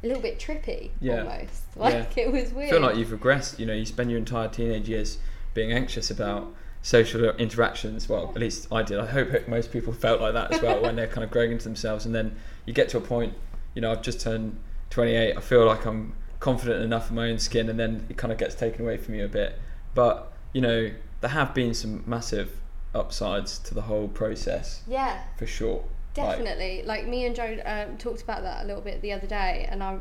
a 0.03 0.07
little 0.07 0.21
bit 0.21 0.39
trippy 0.39 0.91
Yeah. 0.99 1.23
almost. 1.23 1.63
Like 1.75 2.17
it 2.17 2.31
was 2.31 2.51
weird. 2.51 2.69
I 2.69 2.71
feel 2.71 2.81
like 2.81 2.95
you've 2.97 3.09
regressed, 3.09 3.59
you 3.59 3.65
know, 3.65 3.73
you 3.73 3.85
spend 3.85 4.09
your 4.09 4.17
entire 4.19 4.47
teenage 4.47 4.89
years 4.89 5.17
being 5.53 5.71
anxious 5.71 6.09
about 6.11 6.53
social 6.81 7.23
interactions. 7.35 8.09
Well, 8.09 8.29
at 8.29 8.39
least 8.39 8.67
I 8.71 8.83
did. 8.83 8.99
I 8.99 9.05
hope 9.05 9.47
most 9.47 9.71
people 9.71 9.93
felt 9.93 10.21
like 10.21 10.33
that 10.33 10.51
as 10.53 10.61
well 10.61 10.81
when 10.81 10.95
they're 10.95 11.07
kind 11.07 11.23
of 11.23 11.31
growing 11.31 11.51
into 11.51 11.63
themselves 11.63 12.05
and 12.05 12.13
then 12.13 12.35
you 12.65 12.73
get 12.73 12.89
to 12.89 12.97
a 12.97 13.01
point, 13.01 13.33
you 13.73 13.81
know, 13.81 13.91
I've 13.91 14.01
just 14.01 14.19
turned 14.21 14.57
28. 14.89 15.37
I 15.37 15.41
feel 15.41 15.65
like 15.65 15.85
I'm 15.85 16.13
confident 16.39 16.83
enough 16.83 17.09
in 17.09 17.15
my 17.15 17.29
own 17.29 17.37
skin 17.39 17.69
and 17.69 17.79
then 17.79 18.05
it 18.09 18.17
kind 18.17 18.31
of 18.31 18.37
gets 18.37 18.55
taken 18.55 18.81
away 18.81 18.97
from 18.97 19.13
you 19.15 19.25
a 19.25 19.29
bit. 19.29 19.59
But, 19.93 20.31
you 20.53 20.61
know, 20.61 20.91
there 21.21 21.29
have 21.29 21.53
been 21.53 21.73
some 21.73 22.03
massive 22.05 22.57
upsides 22.93 23.57
to 23.59 23.73
the 23.73 23.83
whole 23.83 24.07
process 24.07 24.81
yeah, 24.87 25.21
for 25.37 25.45
sure. 25.45 25.83
Like, 26.15 26.29
definitely. 26.37 26.83
Like, 26.83 27.07
me 27.07 27.25
and 27.25 27.35
Joe 27.35 27.57
um, 27.65 27.97
talked 27.97 28.21
about 28.21 28.43
that 28.43 28.63
a 28.63 28.67
little 28.67 28.81
bit 28.81 29.01
the 29.01 29.13
other 29.13 29.27
day, 29.27 29.67
and 29.69 29.81
I, 29.83 29.97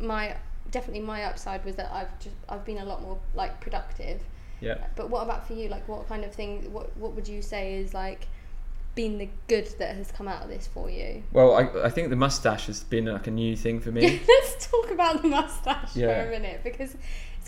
my 0.00 0.36
definitely 0.70 1.00
my 1.00 1.24
upside 1.24 1.64
was 1.64 1.76
that 1.76 1.90
I've 1.92 2.18
just 2.20 2.34
I've 2.48 2.64
been 2.64 2.78
a 2.78 2.84
lot 2.84 3.00
more 3.02 3.18
like 3.34 3.60
productive. 3.60 4.20
yeah. 4.60 4.86
But 4.96 5.08
what 5.10 5.22
about 5.22 5.46
for 5.46 5.54
you? 5.54 5.68
Like, 5.68 5.88
what 5.88 6.08
kind 6.08 6.24
of 6.24 6.32
thing? 6.34 6.72
What 6.72 6.96
what 6.96 7.12
would 7.14 7.26
you 7.26 7.42
say 7.42 7.74
is 7.76 7.94
like 7.94 8.28
been 8.94 9.18
the 9.18 9.28
good 9.46 9.66
that 9.78 9.94
has 9.94 10.10
come 10.10 10.26
out 10.28 10.42
of 10.42 10.48
this 10.48 10.66
for 10.66 10.90
you? 10.90 11.22
Well, 11.32 11.54
I, 11.54 11.86
I 11.86 11.88
think 11.88 12.10
the 12.10 12.16
mustache 12.16 12.66
has 12.66 12.82
been 12.82 13.04
like 13.06 13.26
a 13.28 13.30
new 13.30 13.54
thing 13.56 13.80
for 13.80 13.90
me. 13.92 14.20
Let's 14.28 14.68
talk 14.70 14.90
about 14.90 15.22
the 15.22 15.28
mustache 15.28 15.94
Yeah. 15.96 16.22
for 16.22 16.28
a 16.28 16.30
minute 16.30 16.60
because 16.64 16.96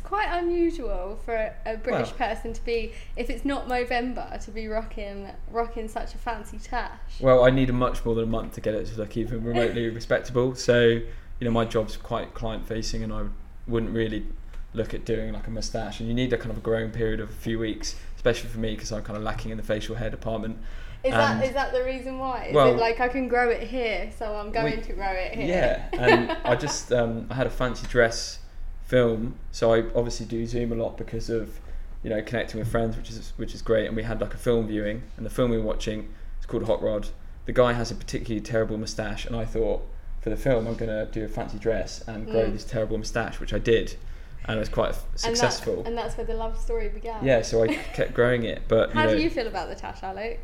it's 0.00 0.08
quite 0.08 0.28
unusual 0.32 1.18
for 1.24 1.34
a, 1.34 1.76
British 1.76 2.08
Well- 2.18 2.28
person 2.30 2.52
to 2.54 2.64
be, 2.64 2.92
if 3.16 3.28
it's 3.28 3.44
not 3.44 3.68
Movember, 3.68 4.42
to 4.44 4.50
be 4.50 4.66
rocking 4.66 5.28
rocking 5.50 5.88
such 5.88 6.14
a 6.14 6.18
fancy 6.18 6.58
tash. 6.58 6.98
Well, 7.20 7.44
I 7.44 7.50
need 7.50 7.68
a 7.68 7.72
much 7.74 8.04
more 8.04 8.14
than 8.14 8.24
a 8.24 8.26
month 8.26 8.54
to 8.54 8.60
get 8.60 8.74
it 8.74 8.86
to 8.86 8.96
look 8.98 9.16
even 9.16 9.44
remotely 9.52 9.88
respectable. 9.90 10.54
So, 10.54 10.80
you 10.88 11.04
know, 11.42 11.50
my 11.50 11.64
job's 11.66 11.96
quite 11.96 12.32
client 12.34 12.66
facing, 12.66 13.02
and 13.02 13.12
I 13.12 13.24
wouldn't 13.68 13.92
really 13.94 14.26
look 14.72 14.94
at 14.94 15.04
doing 15.04 15.32
like 15.34 15.46
a 15.46 15.50
mustache. 15.50 16.00
And 16.00 16.08
you 16.08 16.14
need 16.14 16.32
a 16.32 16.38
kind 16.38 16.50
of 16.50 16.56
a 16.58 16.60
growing 16.60 16.90
period 16.90 17.20
of 17.20 17.28
a 17.28 17.32
few 17.34 17.58
weeks, 17.58 17.96
especially 18.16 18.48
for 18.48 18.58
me 18.58 18.74
because 18.74 18.92
I'm 18.92 19.02
kind 19.02 19.16
of 19.18 19.22
lacking 19.22 19.50
in 19.50 19.58
the 19.58 19.62
facial 19.62 19.96
hair 19.96 20.10
department. 20.10 20.58
Is 21.04 21.12
And- 21.12 21.40
that 21.40 21.44
is 21.46 21.52
that 21.54 21.72
the 21.72 21.84
reason 21.84 22.18
why? 22.18 22.46
Is 22.46 22.54
Well- 22.54 22.74
it 22.74 22.78
like 22.78 23.00
I 23.00 23.08
can 23.08 23.28
grow 23.28 23.50
it 23.50 23.62
here, 23.68 24.10
so 24.18 24.34
I'm 24.34 24.50
going 24.50 24.76
We- 24.76 24.82
to 24.82 24.92
grow 24.94 25.12
it 25.12 25.34
here? 25.34 25.46
Yeah, 25.46 25.88
and 25.92 26.30
I 26.44 26.56
just 26.56 26.90
um, 26.92 27.26
I 27.30 27.34
had 27.34 27.46
a 27.46 27.50
fancy 27.50 27.86
dress 27.86 28.38
film, 28.94 29.36
so 29.52 29.72
I 29.72 29.84
obviously 29.94 30.26
do 30.26 30.44
Zoom 30.46 30.72
a 30.72 30.74
lot 30.74 30.98
because 30.98 31.30
of 31.30 31.60
you 32.02 32.08
know, 32.08 32.22
connecting 32.22 32.58
with 32.58 32.68
friends, 32.70 32.96
which 32.96 33.10
is 33.10 33.32
which 33.36 33.54
is 33.54 33.60
great. 33.62 33.86
And 33.86 33.94
we 33.94 34.02
had 34.02 34.20
like 34.20 34.34
a 34.34 34.38
film 34.38 34.66
viewing, 34.66 35.02
and 35.16 35.24
the 35.24 35.30
film 35.30 35.50
we 35.50 35.58
were 35.58 35.62
watching 35.64 36.08
is 36.40 36.46
called 36.46 36.64
Hot 36.64 36.82
Rod. 36.82 37.08
The 37.44 37.52
guy 37.52 37.72
has 37.74 37.90
a 37.90 37.94
particularly 37.94 38.40
terrible 38.40 38.78
moustache, 38.78 39.26
and 39.26 39.36
I 39.36 39.44
thought 39.44 39.82
for 40.20 40.30
the 40.30 40.36
film 40.36 40.66
I'm 40.66 40.76
gonna 40.76 41.06
do 41.06 41.24
a 41.24 41.28
fancy 41.28 41.58
dress 41.58 42.02
and 42.08 42.26
grow 42.26 42.46
Mm. 42.46 42.52
this 42.52 42.64
terrible 42.64 42.96
moustache, 42.98 43.38
which 43.38 43.52
I 43.52 43.58
did, 43.58 43.96
and 44.46 44.56
it 44.56 44.60
was 44.60 44.68
quite 44.70 44.90
f- 44.90 45.04
And 45.04 45.12
that- 45.14 45.20
successful. 45.36 45.82
And, 45.86 45.96
that's 45.96 46.16
where 46.16 46.26
the 46.26 46.34
love 46.34 46.58
story 46.58 46.88
began. 46.88 47.22
yeah, 47.24 47.42
so 47.42 47.62
I 47.62 47.68
kept 47.68 48.12
growing 48.14 48.44
it, 48.44 48.62
but 48.66 48.90
How 48.94 49.02
you 49.02 49.06
know, 49.08 49.16
do 49.16 49.22
you 49.22 49.30
feel 49.30 49.46
about 49.46 49.68
the 49.68 49.74
tash, 49.74 50.02
Alex? 50.02 50.40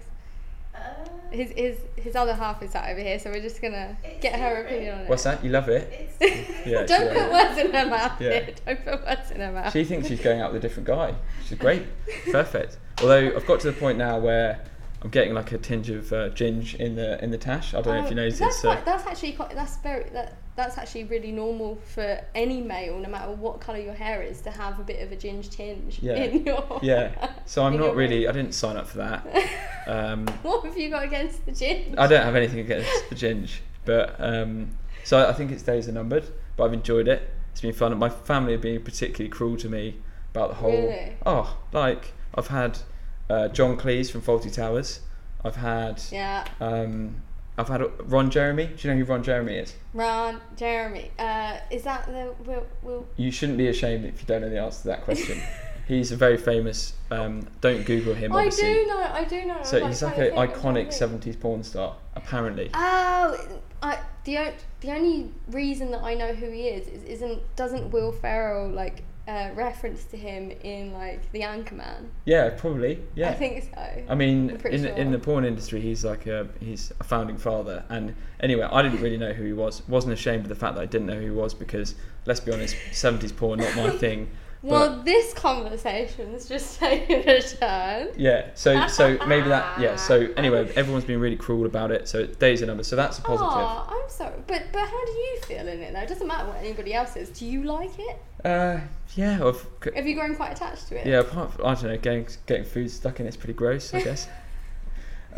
Uh, 0.76 1.08
His 1.30 1.50
his 1.50 1.76
his 1.96 2.14
other 2.16 2.34
half 2.34 2.62
is 2.62 2.70
sat 2.70 2.88
over 2.90 3.00
here, 3.00 3.18
so 3.18 3.30
we're 3.30 3.40
just 3.42 3.60
gonna 3.60 3.96
It's 4.04 4.20
get 4.22 4.38
her 4.38 4.48
different. 4.48 4.66
opinion 4.66 4.94
on 4.94 5.00
it. 5.02 5.08
what's 5.08 5.24
that? 5.24 5.42
You 5.44 5.50
love 5.50 5.68
it? 5.68 6.10
Yeah, 6.66 6.84
Don't 6.84 7.12
put 7.12 7.30
words 7.32 7.58
in 7.58 7.72
her 7.72 7.86
mouth. 7.86 8.20
Yeah. 8.20 8.30
here. 8.30 8.54
Don't 8.66 8.84
put 8.84 9.04
words 9.06 9.30
in 9.30 9.40
her 9.40 9.52
mouth. 9.52 9.72
She 9.72 9.84
thinks 9.84 10.08
she's 10.08 10.20
going 10.20 10.40
out 10.40 10.52
with 10.52 10.64
a 10.64 10.68
different 10.68 10.86
guy. 10.88 11.14
She's 11.44 11.58
great, 11.58 11.84
perfect. 12.32 12.78
Although 13.00 13.36
I've 13.36 13.46
got 13.46 13.60
to 13.60 13.70
the 13.70 13.78
point 13.78 13.98
now 13.98 14.18
where 14.18 14.60
I'm 15.02 15.10
getting 15.10 15.34
like 15.34 15.52
a 15.52 15.58
tinge 15.58 15.90
of 15.90 16.12
uh, 16.12 16.30
ginge 16.30 16.74
in 16.74 16.96
the 16.96 17.22
in 17.22 17.30
the 17.30 17.38
tash. 17.38 17.74
I 17.74 17.80
don't 17.82 17.94
know 17.94 18.00
if 18.00 18.06
Oh, 18.06 18.08
you 18.10 18.14
noticed. 18.16 18.38
That's, 18.40 18.64
uh, 18.64 18.72
quite, 18.72 18.84
that's 18.84 19.06
actually 19.06 19.32
quite. 19.32 19.54
That's 19.54 19.76
very. 19.78 20.04
That, 20.10 20.36
that's 20.56 20.78
actually 20.78 21.04
really 21.04 21.32
normal 21.32 21.76
for 21.94 22.18
any 22.34 22.62
male, 22.62 22.98
no 22.98 23.10
matter 23.10 23.30
what 23.30 23.60
colour 23.60 23.78
your 23.78 23.92
hair 23.92 24.22
is, 24.22 24.40
to 24.40 24.50
have 24.50 24.80
a 24.80 24.82
bit 24.82 25.02
of 25.02 25.12
a 25.12 25.16
ginge 25.16 25.50
tinge 25.50 25.98
Yeah. 26.00 26.14
in 26.14 26.46
your. 26.46 26.80
yeah. 26.82 27.34
So 27.44 27.62
I'm 27.64 27.76
not 27.76 27.94
really. 27.94 28.26
I 28.26 28.32
didn't 28.32 28.52
sign 28.54 28.76
up 28.76 28.86
for 28.88 28.98
that. 28.98 29.26
Um, 29.88 30.26
What 30.42 30.64
have 30.64 30.76
you 30.76 30.90
got 30.90 31.04
against 31.04 31.46
the 31.46 31.52
ginge? 31.52 31.94
I 31.96 32.08
don't 32.08 32.24
have 32.24 32.34
anything 32.34 32.58
against 32.58 33.08
the 33.08 33.14
ginge, 33.14 33.58
but 33.84 34.16
um, 34.18 34.76
so 35.04 35.28
I 35.28 35.32
think 35.32 35.52
its 35.52 35.62
days 35.62 35.88
are 35.88 35.92
numbered. 35.92 36.24
But 36.56 36.64
I've 36.64 36.72
enjoyed 36.72 37.06
it. 37.06 37.30
It's 37.52 37.60
been 37.60 37.72
fun. 37.72 37.96
My 37.96 38.08
family 38.08 38.50
have 38.50 38.62
been 38.62 38.82
particularly 38.82 39.28
cruel 39.28 39.56
to 39.58 39.68
me 39.68 39.98
about 40.34 40.48
the 40.48 40.54
whole. 40.56 40.72
Really? 40.72 41.12
Oh, 41.24 41.56
like 41.72 42.14
I've 42.34 42.48
had 42.48 42.78
uh, 43.28 43.48
John 43.48 43.76
Cleese 43.76 44.10
from 44.10 44.22
Fawlty 44.22 44.52
Towers. 44.52 45.00
I've 45.44 45.56
had. 45.56 46.02
Yeah, 46.10 46.46
Um, 46.60 47.22
I've 47.58 47.68
had 47.68 47.82
Ron 48.10 48.30
Jeremy. 48.30 48.66
Do 48.66 48.88
you 48.88 48.94
know 48.94 49.00
who 49.00 49.10
Ron 49.10 49.22
Jeremy 49.22 49.56
is? 49.56 49.74
Ron, 49.94 50.40
Jeremy. 50.56 51.10
Uh, 51.18 51.58
is 51.70 51.84
that 51.84 52.06
the 52.06 52.34
Will? 52.44 52.66
Will 52.82 53.06
You 53.16 53.30
shouldn't 53.30 53.56
be 53.58 53.68
ashamed 53.68 54.04
if 54.04 54.20
you 54.20 54.26
don't 54.26 54.42
know 54.42 54.50
the 54.50 54.60
answer 54.60 54.82
to 54.82 54.88
that 54.88 55.04
question. 55.04 55.40
he's 55.88 56.12
a 56.12 56.16
very 56.16 56.36
famous. 56.36 56.94
Um, 57.10 57.46
don't 57.60 57.84
Google 57.86 58.14
him, 58.14 58.32
I 58.32 58.48
do 58.48 58.86
know. 58.86 58.98
I 58.98 59.24
do 59.24 59.44
know. 59.46 59.62
So 59.62 59.86
he's 59.86 60.02
like 60.02 60.16
an 60.16 60.24
to 60.24 60.30
think, 60.30 60.38
I'm 60.38 60.60
trying 60.60 60.86
iconic 60.86 60.88
'70s 60.88 61.40
porn 61.40 61.62
star, 61.62 61.96
apparently. 62.14 62.70
Oh, 62.74 63.60
I 63.82 63.98
the 64.24 64.52
the 64.80 64.90
only 64.90 65.32
reason 65.48 65.90
that 65.92 66.02
I 66.02 66.14
know 66.14 66.34
who 66.34 66.50
he 66.50 66.68
is 66.68 66.88
is 66.88 67.02
isn't 67.04 67.56
doesn't 67.56 67.90
Will 67.90 68.12
Ferrell 68.12 68.68
like 68.68 69.02
uh, 69.28 69.50
reference 69.54 70.04
to 70.04 70.16
him 70.16 70.50
in 70.62 70.92
like 70.92 71.30
the 71.32 71.40
Anchorman? 71.40 72.06
Yeah, 72.24 72.50
probably. 72.50 73.02
Yeah. 73.14 73.30
I 73.30 73.34
think 73.34 73.64
so. 73.74 74.02
I 74.08 74.14
mean, 74.14 74.50
I'm 74.50 74.58
pretty 74.58 74.76
in 74.76 74.86
in 74.86 75.10
the 75.12 75.18
porn 75.18 75.44
industry, 75.44 75.80
he's 75.80 76.04
like 76.04 76.26
a 76.26 76.48
he's 76.60 76.92
a 77.00 77.04
founding 77.04 77.36
father. 77.36 77.84
And 77.88 78.14
anyway, 78.40 78.68
I 78.70 78.82
didn't 78.82 79.00
really 79.00 79.18
know 79.18 79.32
who 79.32 79.44
he 79.44 79.52
was. 79.52 79.82
wasn't 79.88 80.12
ashamed 80.12 80.44
of 80.44 80.48
the 80.48 80.54
fact 80.54 80.74
that 80.76 80.82
I 80.82 80.86
didn't 80.86 81.06
know 81.06 81.14
who 81.16 81.24
he 81.24 81.30
was 81.30 81.54
because 81.54 81.94
let's 82.26 82.40
be 82.40 82.52
honest, 82.52 82.76
'70s 82.92 83.34
porn 83.36 83.58
not 83.60 83.74
my 83.76 83.90
thing. 83.98 84.28
well, 84.62 85.02
this 85.02 85.32
conversation's 85.34 86.48
just 86.48 86.78
taken 86.80 87.28
a 87.28 87.40
turn. 87.42 88.08
Yeah, 88.16 88.50
so 88.54 88.86
so 88.88 89.18
maybe 89.26 89.48
that 89.48 89.80
yeah. 89.80 89.96
So 89.96 90.28
anyway, 90.36 90.72
everyone's 90.76 91.04
been 91.04 91.20
really 91.20 91.36
cruel 91.36 91.66
about 91.66 91.90
it. 91.90 92.08
So 92.08 92.26
days 92.26 92.62
are 92.62 92.66
numbered. 92.66 92.86
So 92.86 92.96
that's 92.96 93.18
a 93.18 93.22
positive. 93.22 93.52
Aw, 93.52 93.88
I'm 93.88 94.08
sorry, 94.10 94.34
but 94.46 94.62
but 94.72 94.82
how 94.88 95.04
do 95.04 95.12
you 95.12 95.38
feel 95.46 95.66
in 95.68 95.80
it 95.80 95.92
though? 95.92 96.00
It 96.00 96.08
doesn't 96.08 96.26
matter 96.26 96.46
what 96.48 96.56
anybody 96.58 96.94
else 96.94 97.12
says. 97.12 97.28
Do 97.30 97.44
you 97.46 97.62
like 97.64 97.98
it? 97.98 98.18
Uh, 98.46 98.80
yeah, 99.16 99.44
I've, 99.44 99.66
Have 99.94 100.06
you 100.06 100.14
grown 100.14 100.36
quite 100.36 100.52
attached 100.52 100.88
to 100.88 101.00
it? 101.00 101.06
yeah. 101.06 101.20
Apart 101.20 101.52
from, 101.52 101.66
I 101.66 101.74
don't 101.74 101.84
know, 101.84 101.98
getting 101.98 102.28
getting 102.46 102.64
food 102.64 102.90
stuck 102.90 103.18
in 103.18 103.26
it's 103.26 103.36
pretty 103.36 103.54
gross, 103.54 103.92
I 103.92 104.02
guess. 104.02 104.28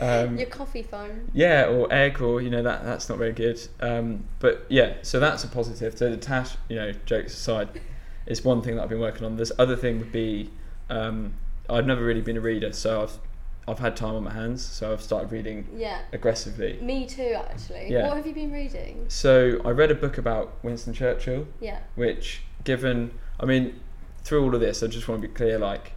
Um, 0.00 0.38
Your 0.38 0.46
coffee 0.46 0.84
phone. 0.84 1.28
yeah, 1.34 1.66
or 1.66 1.92
egg, 1.92 2.22
or 2.22 2.40
you 2.40 2.50
know 2.50 2.62
that 2.62 2.84
that's 2.84 3.08
not 3.08 3.18
very 3.18 3.32
good. 3.32 3.58
Um, 3.80 4.22
but 4.38 4.64
yeah, 4.68 4.94
so 5.02 5.18
that's 5.18 5.42
a 5.42 5.48
positive. 5.48 5.98
So 5.98 6.08
the 6.08 6.16
tash, 6.16 6.52
you 6.68 6.76
know, 6.76 6.92
jokes 7.04 7.34
aside, 7.34 7.68
is 8.26 8.44
one 8.44 8.62
thing 8.62 8.76
that 8.76 8.82
I've 8.84 8.88
been 8.90 9.00
working 9.00 9.24
on. 9.24 9.36
This 9.36 9.50
other 9.58 9.74
thing 9.74 9.98
would 9.98 10.12
be, 10.12 10.50
um, 10.88 11.34
I've 11.68 11.84
never 11.84 12.04
really 12.04 12.20
been 12.20 12.36
a 12.36 12.40
reader, 12.40 12.72
so 12.72 13.02
I've 13.02 13.18
I've 13.68 13.78
had 13.78 13.96
time 13.96 14.14
on 14.14 14.24
my 14.24 14.32
hands, 14.32 14.62
so 14.64 14.92
I've 14.92 15.02
started 15.02 15.30
reading 15.30 15.68
Yeah. 15.76 15.98
aggressively. 16.12 16.78
Me 16.80 17.06
too, 17.06 17.36
actually. 17.36 17.88
Yeah. 17.92 18.08
What 18.08 18.16
have 18.16 18.26
you 18.26 18.32
been 18.34 18.50
reading? 18.50 19.04
So 19.08 19.60
I 19.64 19.70
read 19.70 19.90
a 19.90 19.94
book 19.94 20.16
about 20.16 20.54
Winston 20.64 20.94
Churchill, 20.94 21.46
Yeah. 21.60 21.78
which 21.94 22.42
given 22.64 23.10
I 23.38 23.44
mean 23.44 23.78
through 24.24 24.42
all 24.44 24.54
of 24.54 24.60
this 24.60 24.82
I 24.82 24.88
just 24.88 25.06
want 25.06 25.22
to 25.22 25.28
be 25.28 25.32
clear 25.32 25.58
like 25.58 25.92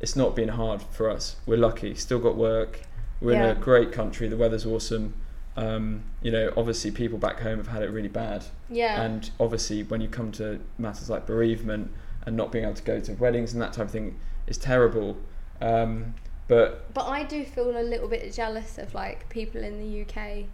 it's 0.00 0.14
not 0.16 0.34
been 0.36 0.48
hard 0.50 0.80
for 0.80 1.10
us 1.10 1.36
we're 1.44 1.58
lucky 1.58 1.94
still 1.96 2.20
got 2.20 2.36
work 2.36 2.80
we're 3.20 3.32
in 3.34 3.42
a 3.42 3.54
great 3.54 3.90
country 3.92 4.28
the 4.28 4.36
weather's 4.36 4.64
awesome 4.64 5.12
um, 5.56 6.04
you 6.22 6.30
know 6.30 6.52
obviously 6.56 6.90
people 6.92 7.18
back 7.18 7.40
home 7.40 7.58
have 7.58 7.66
had 7.68 7.82
it 7.82 7.90
really 7.90 8.08
bad 8.08 8.44
Yeah. 8.70 9.02
and 9.02 9.28
obviously 9.40 9.82
when 9.82 10.00
you 10.00 10.08
come 10.08 10.30
to 10.32 10.60
matters 10.78 11.10
like 11.10 11.26
bereavement 11.26 11.90
and 12.24 12.36
not 12.36 12.52
being 12.52 12.64
able 12.64 12.74
to 12.74 12.82
go 12.84 13.00
to 13.00 13.12
weddings 13.14 13.52
and 13.52 13.60
that 13.60 13.72
type 13.74 13.86
of 13.86 13.90
thing 13.90 14.18
is 14.46 14.56
terrible 14.56 15.16
um, 15.60 16.14
but 16.48 16.92
But 16.92 17.06
I 17.06 17.24
do 17.24 17.44
feel 17.44 17.76
a 17.76 17.82
little 17.82 18.08
bit 18.08 18.32
jealous 18.32 18.78
of 18.78 18.94
like 18.94 19.28
people 19.28 19.62
in 19.62 19.78
the 19.78 20.02
UK 20.02 20.46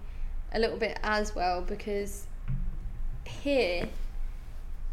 a 0.52 0.58
little 0.58 0.78
bit 0.78 0.98
as 1.02 1.34
well 1.34 1.62
because 1.62 2.26
here 3.24 3.88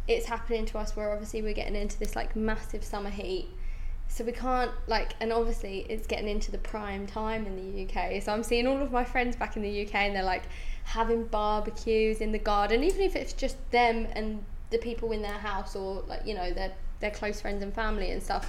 it's 0.08 0.26
happening 0.26 0.66
to 0.66 0.78
us 0.78 0.94
where 0.94 1.12
obviously 1.12 1.42
we're 1.42 1.54
getting 1.54 1.74
into 1.74 1.98
this 1.98 2.14
like 2.14 2.36
massive 2.36 2.84
summer 2.84 3.10
heat. 3.10 3.48
So 4.08 4.22
we 4.24 4.32
can't 4.32 4.70
like 4.86 5.14
and 5.20 5.32
obviously 5.32 5.84
it's 5.88 6.06
getting 6.06 6.28
into 6.28 6.52
the 6.52 6.58
prime 6.58 7.06
time 7.06 7.46
in 7.46 7.56
the 7.56 7.84
UK. 7.84 8.22
So 8.22 8.32
I'm 8.32 8.42
seeing 8.42 8.66
all 8.66 8.80
of 8.80 8.92
my 8.92 9.04
friends 9.04 9.36
back 9.36 9.56
in 9.56 9.62
the 9.62 9.86
UK 9.86 9.94
and 9.96 10.14
they're 10.16 10.22
like 10.22 10.44
having 10.84 11.24
barbecues 11.24 12.20
in 12.20 12.30
the 12.30 12.38
garden, 12.38 12.84
even 12.84 13.00
if 13.00 13.16
it's 13.16 13.32
just 13.32 13.56
them 13.72 14.06
and 14.12 14.44
the 14.70 14.78
people 14.78 15.10
in 15.12 15.22
their 15.22 15.32
house 15.32 15.74
or 15.74 16.02
like, 16.06 16.24
you 16.24 16.34
know, 16.34 16.52
their 16.52 16.72
their 17.00 17.10
close 17.10 17.40
friends 17.40 17.62
and 17.62 17.74
family 17.74 18.10
and 18.12 18.22
stuff. 18.22 18.48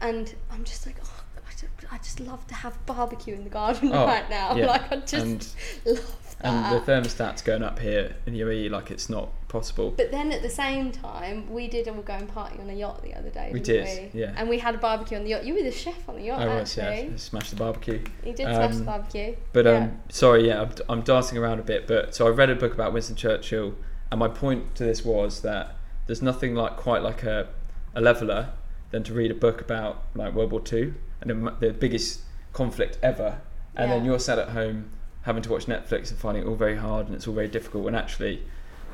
And 0.00 0.34
I'm 0.50 0.64
just 0.64 0.86
like, 0.86 0.96
oh, 1.02 1.22
I 1.46 1.50
just, 1.52 1.64
I 1.92 1.98
just 1.98 2.20
love 2.20 2.46
to 2.48 2.54
have 2.54 2.84
barbecue 2.86 3.34
in 3.34 3.44
the 3.44 3.50
garden 3.50 3.90
Oh, 3.92 4.04
right 4.06 4.28
now. 4.28 4.54
yeah. 4.56 4.66
Like 4.72 4.92
I 4.92 4.96
just 4.96 5.14
And- 5.14 5.48
love 5.86 6.36
that. 6.42 6.44
and 6.72 6.76
the 6.76 6.84
thermostat's 6.92 7.40
going 7.42 7.62
up 7.62 7.78
here 7.78 8.14
in 8.26 8.34
UAE 8.34 8.70
like 8.70 8.90
it's 8.90 9.08
not 9.08 9.30
possible 9.48 9.92
But 9.96 10.10
then 10.10 10.32
at 10.32 10.42
the 10.42 10.50
same 10.50 10.92
time, 10.92 11.50
we 11.50 11.66
did 11.68 11.88
all 11.88 12.02
go 12.02 12.12
and 12.12 12.28
party 12.28 12.58
on 12.58 12.68
a 12.68 12.74
yacht 12.74 13.02
the 13.02 13.14
other 13.14 13.30
day. 13.30 13.50
We 13.52 13.60
did, 13.60 14.12
we? 14.12 14.20
yeah. 14.20 14.34
And 14.36 14.48
we 14.48 14.58
had 14.58 14.74
a 14.74 14.78
barbecue 14.78 15.16
on 15.16 15.24
the 15.24 15.30
yacht. 15.30 15.44
You 15.46 15.54
were 15.54 15.62
the 15.62 15.70
chef 15.72 16.08
on 16.08 16.16
the 16.16 16.22
yacht, 16.22 16.40
I 16.42 16.46
was 16.60 16.76
yeah 16.76 16.84
actually. 16.84 17.16
smash 17.18 17.50
the 17.50 17.56
barbecue 17.56 18.00
You 18.24 18.32
did 18.34 18.46
smash 18.46 18.74
the 18.74 18.80
Um, 18.80 18.84
barbecue. 18.84 19.36
But 19.52 19.64
Yeah. 19.64 19.70
um, 19.78 19.98
sorry, 20.10 20.48
yeah, 20.48 20.60
I'm, 20.62 20.70
I'm 20.88 21.00
darting 21.02 21.38
around 21.38 21.60
a 21.60 21.62
bit. 21.62 21.86
But 21.86 22.14
so 22.14 22.26
I 22.26 22.30
read 22.30 22.50
a 22.50 22.54
book 22.56 22.74
about 22.74 22.92
Winston 22.92 23.16
Churchill, 23.16 23.74
and 24.10 24.18
my 24.20 24.28
point 24.28 24.74
to 24.74 24.84
this 24.84 25.04
was 25.04 25.40
that 25.42 25.76
there's 26.06 26.22
nothing 26.22 26.54
like 26.54 26.76
quite 26.76 27.02
like 27.02 27.22
a, 27.22 27.48
a 27.94 28.00
leveler 28.00 28.50
than 28.90 29.02
to 29.04 29.12
read 29.12 29.30
a 29.30 29.34
book 29.34 29.60
about 29.60 30.04
like 30.14 30.34
World 30.34 30.52
War 30.52 30.60
Two 30.60 30.94
and 31.20 31.30
the, 31.30 31.54
the 31.60 31.72
biggest 31.72 32.20
conflict 32.52 32.98
ever, 33.02 33.40
and 33.74 33.90
then 33.90 34.04
you're 34.04 34.18
sat 34.18 34.38
at 34.38 34.50
home 34.50 34.90
having 35.22 35.42
to 35.42 35.50
watch 35.50 35.66
Netflix 35.66 36.10
and 36.10 36.18
finding 36.18 36.44
it 36.44 36.46
all 36.46 36.54
very 36.54 36.76
hard 36.76 37.06
and 37.06 37.14
it's 37.14 37.26
all 37.26 37.34
very 37.34 37.48
difficult. 37.48 37.84
When 37.84 37.94
actually, 37.94 38.42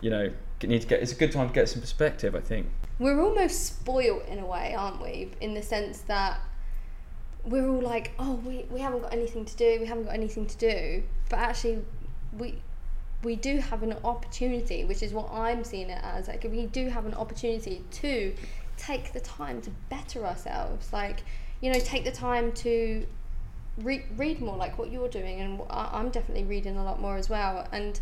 you 0.00 0.10
know, 0.10 0.30
you 0.60 0.68
need 0.68 0.82
to 0.82 0.88
get. 0.88 1.02
It's 1.02 1.12
a 1.12 1.16
good 1.16 1.32
time 1.32 1.48
to 1.48 1.54
get 1.54 1.68
some 1.68 1.80
perspective. 1.80 2.34
I 2.34 2.40
think. 2.40 2.66
we're 2.98 3.20
almost 3.20 3.66
spoilt 3.66 4.26
in 4.28 4.38
a 4.38 4.46
way, 4.46 4.74
aren't 4.74 5.02
we? 5.02 5.30
In 5.40 5.54
the 5.54 5.62
sense 5.62 5.98
that 6.02 6.40
we're 7.44 7.68
all 7.68 7.80
like, 7.80 8.12
oh, 8.18 8.34
we, 8.46 8.66
we 8.70 8.80
haven't 8.80 9.02
got 9.02 9.12
anything 9.12 9.44
to 9.44 9.56
do, 9.56 9.78
we 9.80 9.86
haven't 9.86 10.04
got 10.04 10.14
anything 10.14 10.46
to 10.46 10.56
do. 10.56 11.02
But 11.28 11.40
actually, 11.40 11.82
we 12.38 12.60
we 13.22 13.36
do 13.36 13.58
have 13.58 13.82
an 13.82 13.94
opportunity, 14.04 14.84
which 14.84 15.02
is 15.02 15.12
what 15.12 15.30
I'm 15.32 15.64
seeing 15.64 15.90
it 15.90 16.00
as. 16.02 16.28
Like, 16.28 16.44
we 16.44 16.66
do 16.66 16.88
have 16.88 17.06
an 17.06 17.14
opportunity 17.14 17.84
to 17.90 18.34
take 18.86 19.12
the 19.12 19.20
time 19.20 19.60
to 19.62 19.70
better 19.88 20.26
ourselves. 20.26 20.92
Like, 20.92 21.22
you 21.60 21.72
know, 21.72 21.78
take 21.78 22.04
the 22.04 22.12
time 22.12 22.52
to 22.52 23.06
re- 23.78 24.04
read 24.16 24.40
more, 24.40 24.56
like 24.56 24.78
what 24.78 24.90
you're 24.90 25.08
doing, 25.08 25.40
and 25.40 25.60
I- 25.70 25.90
I'm 25.92 26.10
definitely 26.10 26.44
reading 26.44 26.76
a 26.76 26.84
lot 26.84 27.00
more 27.00 27.16
as 27.16 27.28
well. 27.28 27.66
And 27.72 28.00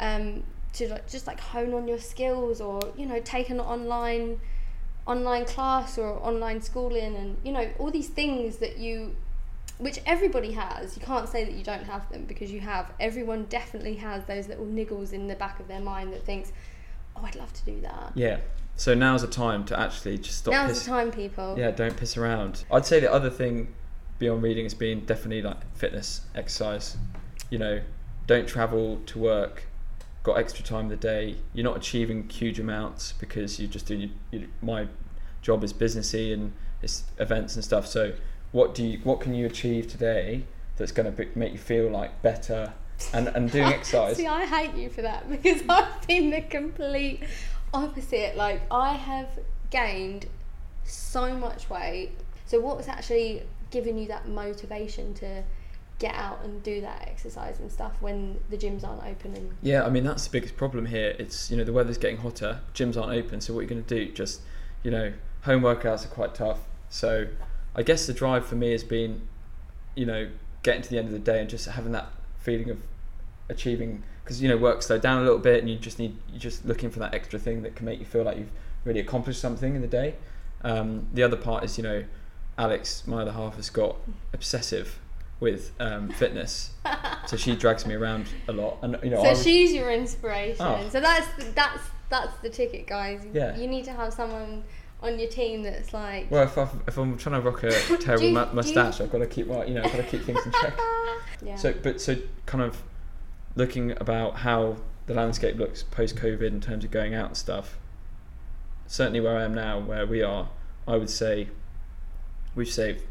um, 0.00 0.44
to 0.74 0.88
like, 0.88 1.08
just 1.08 1.26
like 1.26 1.40
hone 1.40 1.72
on 1.74 1.88
your 1.88 1.98
skills, 1.98 2.60
or 2.60 2.80
you 2.96 3.06
know, 3.06 3.20
take 3.20 3.50
an 3.50 3.60
online 3.60 4.40
online 5.06 5.46
class 5.46 5.96
or 5.96 6.18
online 6.22 6.60
schooling, 6.60 7.16
and 7.16 7.38
you 7.42 7.52
know, 7.52 7.70
all 7.78 7.90
these 7.90 8.08
things 8.08 8.58
that 8.58 8.78
you 8.78 9.16
which 9.78 10.00
everybody 10.06 10.52
has. 10.52 10.96
You 10.96 11.02
can't 11.02 11.28
say 11.28 11.44
that 11.44 11.52
you 11.54 11.62
don't 11.62 11.84
have 11.84 12.10
them 12.10 12.24
because 12.24 12.50
you 12.50 12.60
have. 12.60 12.90
Everyone 12.98 13.44
definitely 13.44 13.94
has 13.94 14.24
those 14.24 14.48
little 14.48 14.66
niggles 14.66 15.12
in 15.12 15.28
the 15.28 15.36
back 15.36 15.60
of 15.60 15.68
their 15.68 15.80
mind 15.80 16.12
that 16.12 16.24
thinks, 16.24 16.52
"Oh, 17.16 17.22
I'd 17.24 17.36
love 17.36 17.52
to 17.52 17.64
do 17.64 17.80
that." 17.82 18.12
Yeah. 18.14 18.38
So 18.78 18.94
now's 18.94 19.22
the 19.22 19.28
time 19.28 19.64
to 19.66 19.78
actually 19.78 20.18
just 20.18 20.38
stop. 20.38 20.52
Now's 20.52 20.70
piss- 20.70 20.84
the 20.84 20.90
time, 20.90 21.10
people. 21.10 21.56
Yeah, 21.58 21.72
don't 21.72 21.96
piss 21.96 22.16
around. 22.16 22.64
I'd 22.70 22.86
say 22.86 23.00
the 23.00 23.12
other 23.12 23.28
thing 23.28 23.74
beyond 24.20 24.40
reading 24.40 24.64
has 24.64 24.72
been 24.72 25.04
definitely 25.04 25.42
like 25.42 25.58
fitness, 25.74 26.22
exercise. 26.36 26.96
You 27.50 27.58
know, 27.58 27.80
don't 28.28 28.46
travel 28.46 29.00
to 29.06 29.18
work. 29.18 29.64
Got 30.22 30.38
extra 30.38 30.64
time 30.64 30.84
in 30.84 30.88
the 30.90 30.96
day. 30.96 31.36
You're 31.52 31.64
not 31.64 31.76
achieving 31.76 32.28
huge 32.28 32.60
amounts 32.60 33.12
because 33.12 33.58
you're 33.58 33.68
just 33.68 33.86
doing. 33.86 34.12
You, 34.30 34.46
my 34.62 34.86
job 35.42 35.64
is 35.64 35.72
businessy 35.72 36.32
and 36.32 36.52
it's 36.80 37.02
events 37.18 37.56
and 37.56 37.64
stuff. 37.64 37.84
So 37.84 38.12
what 38.52 38.76
do 38.76 38.84
you 38.84 39.00
what 39.02 39.20
can 39.20 39.34
you 39.34 39.46
achieve 39.46 39.88
today 39.88 40.44
that's 40.76 40.92
going 40.92 41.12
to 41.12 41.26
make 41.36 41.50
you 41.52 41.58
feel 41.58 41.90
like 41.90 42.22
better 42.22 42.72
and 43.12 43.26
and 43.26 43.50
doing 43.50 43.64
exercise? 43.72 44.16
See, 44.18 44.28
I 44.28 44.46
hate 44.46 44.74
you 44.74 44.88
for 44.88 45.02
that 45.02 45.28
because 45.42 45.62
I've 45.68 46.06
been 46.06 46.30
the 46.30 46.42
complete 46.42 47.24
opposite. 47.72 48.36
Like 48.36 48.62
I 48.70 48.92
have 48.92 49.28
gained 49.70 50.26
so 50.84 51.34
much 51.34 51.68
weight. 51.70 52.12
So 52.46 52.60
what's 52.60 52.88
actually 52.88 53.42
giving 53.70 53.98
you 53.98 54.08
that 54.08 54.28
motivation 54.28 55.14
to 55.14 55.42
get 55.98 56.14
out 56.14 56.40
and 56.44 56.62
do 56.62 56.80
that 56.80 57.02
exercise 57.08 57.58
and 57.58 57.70
stuff 57.70 57.92
when 58.00 58.38
the 58.50 58.56
gyms 58.56 58.84
aren't 58.84 59.02
open 59.02 59.56
yeah 59.62 59.84
i 59.84 59.90
mean 59.90 60.04
that's 60.04 60.26
the 60.26 60.30
biggest 60.30 60.56
problem 60.56 60.86
here 60.86 61.14
it's 61.18 61.50
you 61.50 61.56
know 61.56 61.64
the 61.64 61.72
weather's 61.72 61.98
getting 61.98 62.18
hotter 62.18 62.60
gyms 62.72 62.96
aren't 62.96 63.12
open 63.12 63.40
so 63.40 63.52
what 63.52 63.60
you're 63.60 63.68
going 63.68 63.82
to 63.82 64.06
do 64.06 64.12
just 64.12 64.40
you 64.84 64.92
know 64.92 65.12
home 65.42 65.60
workouts 65.60 66.04
are 66.04 66.08
quite 66.08 66.34
tough 66.36 66.60
so 66.88 67.26
i 67.74 67.82
guess 67.82 68.06
the 68.06 68.12
drive 68.12 68.46
for 68.46 68.54
me 68.54 68.70
has 68.70 68.84
been 68.84 69.20
you 69.96 70.06
know 70.06 70.28
getting 70.62 70.82
to 70.82 70.88
the 70.88 70.98
end 70.98 71.06
of 71.08 71.12
the 71.12 71.18
day 71.18 71.40
and 71.40 71.50
just 71.50 71.66
having 71.66 71.90
that 71.90 72.06
feeling 72.38 72.70
of 72.70 72.78
achieving 73.48 74.02
because 74.28 74.42
you 74.42 74.48
know 74.48 74.56
work 74.58 74.82
slowed 74.82 75.00
down 75.00 75.18
a 75.18 75.22
little 75.22 75.38
bit 75.38 75.60
and 75.60 75.70
you 75.70 75.76
just 75.76 75.98
need 75.98 76.14
you're 76.28 76.38
just 76.38 76.66
looking 76.66 76.90
for 76.90 76.98
that 76.98 77.14
extra 77.14 77.38
thing 77.38 77.62
that 77.62 77.74
can 77.74 77.86
make 77.86 77.98
you 77.98 78.04
feel 78.04 78.24
like 78.24 78.36
you've 78.36 78.50
really 78.84 79.00
accomplished 79.00 79.40
something 79.40 79.74
in 79.74 79.80
the 79.80 79.88
day 79.88 80.14
um, 80.62 81.06
the 81.14 81.22
other 81.22 81.36
part 81.36 81.64
is 81.64 81.78
you 81.78 81.82
know 81.82 82.04
alex 82.58 83.06
my 83.06 83.22
other 83.22 83.32
half 83.32 83.56
has 83.56 83.70
got 83.70 83.96
obsessive 84.34 84.98
with 85.40 85.72
um, 85.80 86.08
fitness, 86.18 86.72
so 87.26 87.36
she 87.36 87.54
drags 87.54 87.86
me 87.86 87.94
around 87.94 88.26
a 88.48 88.52
lot. 88.52 88.78
And 88.82 88.98
you 89.02 89.10
know, 89.10 89.22
so 89.22 89.40
she's 89.40 89.72
your 89.72 89.90
inspiration. 89.90 90.64
Oh. 90.64 90.88
So 90.90 91.00
that's 91.00 91.28
that's 91.54 91.82
that's 92.08 92.36
the 92.38 92.50
ticket, 92.50 92.86
guys. 92.86 93.24
Yeah. 93.32 93.56
You 93.56 93.66
need 93.66 93.84
to 93.84 93.92
have 93.92 94.12
someone 94.12 94.64
on 95.02 95.18
your 95.18 95.28
team 95.28 95.62
that's 95.62 95.92
like. 95.92 96.30
Well, 96.30 96.44
if, 96.44 96.58
i 96.58 96.68
if 96.86 96.98
I'm 96.98 97.16
trying 97.18 97.40
to 97.40 97.48
rock 97.48 97.62
a 97.62 97.70
terrible 97.98 98.26
you, 98.26 98.32
mustache, 98.32 99.00
I've 99.00 99.12
got 99.12 99.18
to 99.18 99.26
keep 99.26 99.46
well, 99.46 99.66
you 99.66 99.74
know, 99.74 99.82
I've 99.82 99.92
got 99.92 99.98
to 99.98 100.04
keep 100.04 100.24
things 100.24 100.44
in 100.44 100.52
check. 100.52 100.78
yeah. 101.42 101.56
So, 101.56 101.74
but 101.82 102.00
so 102.00 102.16
kind 102.46 102.64
of 102.64 102.82
looking 103.54 103.92
about 103.92 104.38
how 104.38 104.76
the 105.06 105.14
landscape 105.14 105.56
looks 105.56 105.82
post 105.82 106.16
COVID 106.16 106.46
in 106.46 106.60
terms 106.60 106.84
of 106.84 106.90
going 106.90 107.14
out 107.14 107.28
and 107.28 107.36
stuff. 107.36 107.78
Certainly, 108.86 109.20
where 109.20 109.36
I 109.36 109.44
am 109.44 109.54
now, 109.54 109.78
where 109.78 110.06
we 110.06 110.22
are, 110.22 110.48
I 110.86 110.96
would 110.96 111.10
say 111.10 111.48
we've 112.54 112.68
saved 112.68 113.02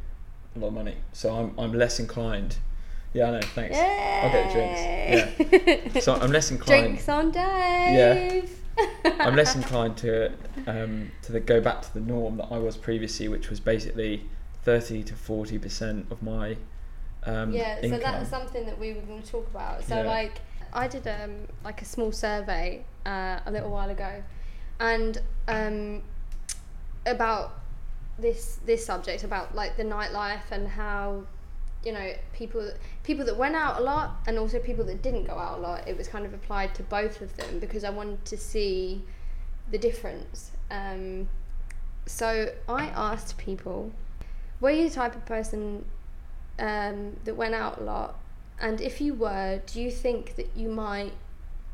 a 0.56 0.60
lot 0.60 0.67
of 0.67 0.73
money. 0.73 0.95
So 1.13 1.36
I'm 1.36 1.54
I'm 1.58 1.73
less 1.73 2.00
inclined. 2.00 2.58
Yeah, 3.13 3.30
I 3.30 3.32
know. 3.32 3.41
Thanks. 3.41 3.76
Yay! 3.76 4.21
I'll 4.23 4.32
get 4.32 4.52
drinks. 4.52 5.93
Yeah. 5.93 6.02
so 6.02 6.15
I'm 6.15 6.32
less 6.32 6.52
inclined. 6.52 6.84
Drinks 6.84 7.10
on 7.10 7.32
Dave. 7.32 7.41
Yeah. 7.43 8.41
I'm 9.19 9.36
less 9.36 9.56
inclined 9.56 9.97
to 9.97 10.32
um, 10.67 11.12
to 11.23 11.32
the, 11.32 11.39
go 11.39 11.62
back 11.62 11.82
to 11.82 11.93
the 11.93 12.00
norm 12.00 12.38
that 12.38 12.47
I 12.52 12.58
was 12.58 12.78
previously, 12.78 13.28
which 13.28 13.50
was 13.50 13.60
basically 13.60 14.26
thirty 14.63 15.04
to 15.04 15.13
forty 15.13 15.58
percent 15.58 16.08
of 16.12 16.21
my. 16.21 16.58
Um, 17.27 17.51
yeah. 17.51 17.79
Income. 17.81 17.99
So 17.99 18.03
that's 18.03 18.29
something 18.29 18.65
that 18.65 18.79
we 18.79 18.93
were 18.93 19.01
going 19.01 19.21
to 19.21 19.31
talk 19.31 19.47
about. 19.49 19.83
So 19.83 19.95
yeah. 19.95 20.09
like, 20.09 20.39
I 20.73 20.87
did 20.87 21.07
um 21.07 21.47
like 21.63 21.81
a 21.81 21.85
small 21.85 22.11
survey 22.11 22.83
uh, 23.05 23.39
a 23.45 23.51
little 23.51 23.69
while 23.69 23.89
ago, 23.89 24.23
and 24.79 25.21
um 25.47 26.01
about 27.05 27.53
this 28.19 28.59
this 28.65 28.85
subject 28.85 29.23
about 29.23 29.55
like 29.55 29.77
the 29.77 29.83
nightlife 29.83 30.51
and 30.51 30.67
how 30.67 31.23
you 31.85 31.91
know 31.91 32.13
people 32.33 32.71
people 33.03 33.23
that 33.25 33.37
went 33.37 33.55
out 33.55 33.79
a 33.79 33.83
lot 33.83 34.17
and 34.27 34.37
also 34.37 34.59
people 34.59 34.83
that 34.83 35.01
didn't 35.01 35.25
go 35.25 35.33
out 35.33 35.59
a 35.59 35.61
lot 35.61 35.87
it 35.87 35.95
was 35.95 36.07
kind 36.07 36.25
of 36.25 36.33
applied 36.33 36.73
to 36.73 36.83
both 36.83 37.21
of 37.21 37.35
them 37.37 37.59
because 37.59 37.83
i 37.83 37.89
wanted 37.89 38.23
to 38.25 38.35
see 38.35 39.01
the 39.69 39.77
difference 39.77 40.51
um, 40.71 41.29
so 42.05 42.51
i 42.67 42.85
asked 42.87 43.37
people 43.37 43.91
were 44.59 44.71
you 44.71 44.89
the 44.89 44.95
type 44.95 45.15
of 45.15 45.25
person 45.25 45.85
um, 46.59 47.17
that 47.23 47.35
went 47.35 47.53
out 47.53 47.79
a 47.79 47.83
lot 47.83 48.19
and 48.59 48.81
if 48.81 48.99
you 48.99 49.13
were 49.13 49.61
do 49.65 49.81
you 49.81 49.91
think 49.91 50.35
that 50.35 50.49
you 50.55 50.69
might 50.69 51.13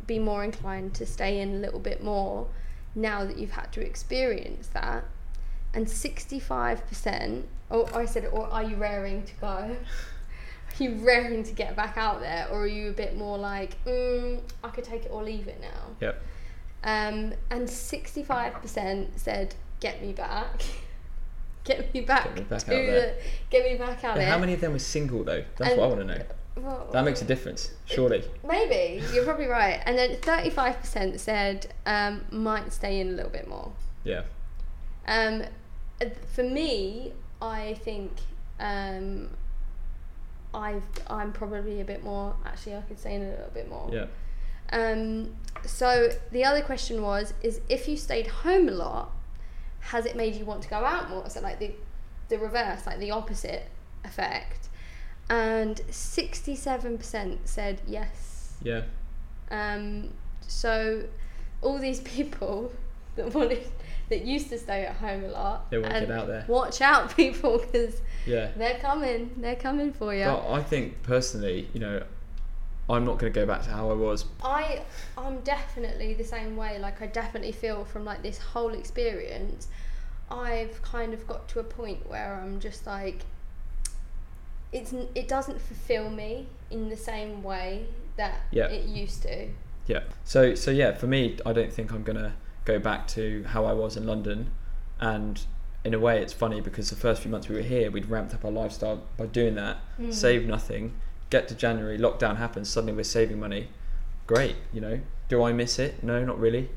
be 0.05 0.19
more 0.19 0.43
inclined 0.43 0.93
to 0.93 1.05
stay 1.05 1.39
in 1.39 1.55
a 1.55 1.57
little 1.57 1.79
bit 1.79 2.03
more 2.03 2.47
now 2.95 3.23
that 3.25 3.37
you've 3.37 3.51
had 3.51 3.71
to 3.71 3.81
experience 3.81 4.67
that 4.67 5.05
and 5.73 5.87
65%, 5.87 7.43
oh, 7.71 7.89
I 7.93 8.05
said, 8.05 8.27
or 8.31 8.47
are 8.47 8.63
you 8.63 8.75
raring 8.75 9.23
to 9.23 9.33
go? 9.41 9.47
Are 10.79 10.83
you 10.83 10.95
raring 11.05 11.43
to 11.43 11.51
get 11.51 11.75
back 11.75 11.97
out 11.97 12.19
there, 12.19 12.47
or 12.49 12.61
are 12.61 12.67
you 12.67 12.89
a 12.89 12.93
bit 12.93 13.15
more 13.15 13.37
like, 13.37 13.75
mm, 13.85 14.41
I 14.63 14.69
could 14.69 14.83
take 14.83 15.05
it 15.05 15.11
or 15.11 15.21
leave 15.21 15.47
it 15.47 15.61
now? 15.61 15.91
Yep. 15.99 16.21
Um, 16.83 17.33
and 17.51 17.67
65% 17.67 19.07
said, 19.15 19.53
get 19.79 20.01
me 20.01 20.13
back. 20.13 20.63
get 21.63 21.93
me 21.93 22.01
back, 22.01 22.25
get 22.25 22.35
me 22.35 22.41
back 22.43 22.61
out 22.63 22.67
there. 22.67 23.15
get 23.49 23.71
me 23.71 23.77
back 23.77 24.03
out 24.03 24.11
and 24.11 24.21
there. 24.21 24.29
How 24.29 24.37
many 24.37 24.53
of 24.53 24.61
them 24.61 24.73
were 24.73 24.79
single 24.79 25.23
though? 25.23 25.43
That's 25.57 25.71
and, 25.71 25.79
what 25.79 25.85
I 25.85 25.87
want 25.87 25.99
to 26.01 26.17
know. 26.17 26.25
Well, 26.55 26.89
that 26.91 27.03
makes 27.03 27.21
a 27.21 27.25
difference, 27.25 27.71
surely. 27.85 28.23
Maybe 28.47 29.03
you're 29.11 29.25
probably 29.25 29.47
right. 29.47 29.81
And 29.85 29.97
then 29.97 30.17
35% 30.17 31.19
said 31.19 31.73
um, 31.85 32.25
might 32.31 32.71
stay 32.71 32.99
in 32.99 33.09
a 33.09 33.11
little 33.11 33.31
bit 33.31 33.47
more. 33.47 33.71
Yeah. 34.03 34.23
Um, 35.07 35.43
for 36.33 36.43
me, 36.43 37.13
I 37.41 37.73
think 37.83 38.11
um, 38.59 39.29
I've 40.53 40.83
I'm 41.07 41.33
probably 41.33 41.81
a 41.81 41.85
bit 41.85 42.03
more. 42.03 42.35
Actually, 42.45 42.75
I 42.75 42.81
could 42.81 42.99
say 42.99 43.15
in 43.15 43.23
a 43.23 43.29
little 43.29 43.51
bit 43.53 43.69
more. 43.69 43.89
Yeah. 43.91 44.05
Um, 44.71 45.35
so 45.65 46.09
the 46.31 46.45
other 46.45 46.61
question 46.61 47.01
was: 47.01 47.33
is 47.41 47.61
if 47.67 47.87
you 47.87 47.97
stayed 47.97 48.27
home 48.27 48.69
a 48.69 48.73
lot, 48.73 49.11
has 49.83 50.05
it 50.05 50.15
made 50.15 50.35
you 50.35 50.45
want 50.45 50.61
to 50.63 50.69
go 50.69 50.77
out 50.77 51.09
more? 51.09 51.29
So 51.29 51.41
like 51.41 51.59
the 51.59 51.71
the 52.29 52.37
reverse, 52.39 52.85
like 52.85 52.99
the 52.99 53.11
opposite 53.11 53.67
effect. 54.03 54.69
And 55.29 55.81
sixty-seven 55.89 56.97
percent 56.97 57.47
said 57.47 57.81
yes. 57.87 58.55
Yeah. 58.61 58.83
Um. 59.51 60.09
So 60.41 61.05
all 61.61 61.79
these 61.79 61.99
people 62.17 62.71
that 63.15 63.33
wanted 63.33 63.65
that 64.09 64.25
used 64.25 64.49
to 64.49 64.59
stay 64.59 64.85
at 64.85 64.95
home 64.95 65.23
a 65.23 65.29
lot. 65.29 65.69
They 65.71 65.77
won't 65.77 65.93
get 65.93 66.11
out 66.11 66.27
there. 66.27 66.45
Watch 66.47 66.81
out, 66.81 67.15
people, 67.15 67.57
because 67.57 68.01
yeah, 68.25 68.51
they're 68.55 68.79
coming. 68.79 69.31
They're 69.37 69.55
coming 69.55 69.93
for 69.93 70.13
you. 70.13 70.25
I 70.25 70.61
think 70.61 71.01
personally, 71.03 71.69
you 71.73 71.79
know, 71.79 72.03
I'm 72.93 73.05
not 73.05 73.19
going 73.19 73.31
to 73.31 73.39
go 73.39 73.45
back 73.45 73.63
to 73.63 73.69
how 73.71 73.89
I 73.89 73.93
was. 73.93 74.25
I 74.43 74.81
I'm 75.17 75.39
definitely 75.41 76.13
the 76.13 76.23
same 76.23 76.55
way. 76.55 76.79
Like 76.79 77.01
I 77.01 77.07
definitely 77.07 77.51
feel 77.51 77.85
from 77.85 78.05
like 78.05 78.23
this 78.23 78.37
whole 78.37 78.73
experience, 78.73 79.67
I've 80.29 80.81
kind 80.81 81.13
of 81.13 81.27
got 81.27 81.47
to 81.49 81.59
a 81.59 81.63
point 81.63 82.07
where 82.09 82.39
I'm 82.41 82.59
just 82.59 82.85
like, 82.85 83.25
it's 84.71 84.93
it 85.13 85.27
doesn't 85.27 85.61
fulfill 85.61 86.09
me 86.09 86.47
in 86.71 86.89
the 86.89 86.97
same 86.97 87.43
way 87.43 87.85
that 88.17 88.41
yeah. 88.51 88.67
it 88.67 88.85
used 88.85 89.21
to. 89.23 89.49
Yeah. 89.87 90.03
So 90.23 90.55
so 90.55 90.71
yeah, 90.71 90.93
for 90.93 91.07
me, 91.07 91.37
I 91.45 91.53
don't 91.53 91.71
think 91.71 91.91
I'm 91.91 92.03
gonna 92.03 92.35
go 92.65 92.79
back 92.79 93.07
to 93.09 93.43
how 93.49 93.65
I 93.65 93.73
was 93.73 93.97
in 93.97 94.05
London. 94.05 94.51
And 94.99 95.41
in 95.83 95.93
a 95.93 95.99
way, 95.99 96.21
it's 96.21 96.33
funny 96.33 96.61
because 96.61 96.89
the 96.89 96.95
first 96.95 97.21
few 97.21 97.31
months 97.31 97.49
we 97.49 97.55
were 97.55 97.61
here, 97.61 97.91
we'd 97.91 98.05
ramped 98.05 98.33
up 98.33 98.45
our 98.45 98.51
lifestyle 98.51 99.03
by 99.17 99.25
doing 99.25 99.55
that, 99.55 99.77
mm. 99.99 100.13
save 100.13 100.45
nothing, 100.45 100.93
get 101.33 101.47
to 101.47 101.55
January, 101.55 101.97
lockdown 101.97 102.37
happens, 102.37 102.69
suddenly 102.69 102.93
we're 102.93 103.03
saving 103.03 103.39
money. 103.39 103.67
Great, 104.27 104.55
you 104.71 104.79
know. 104.79 104.99
Do 105.29 105.43
I 105.43 105.51
miss 105.51 105.79
it? 105.79 106.03
No, 106.03 106.23
not 106.23 106.39
really. 106.39 106.69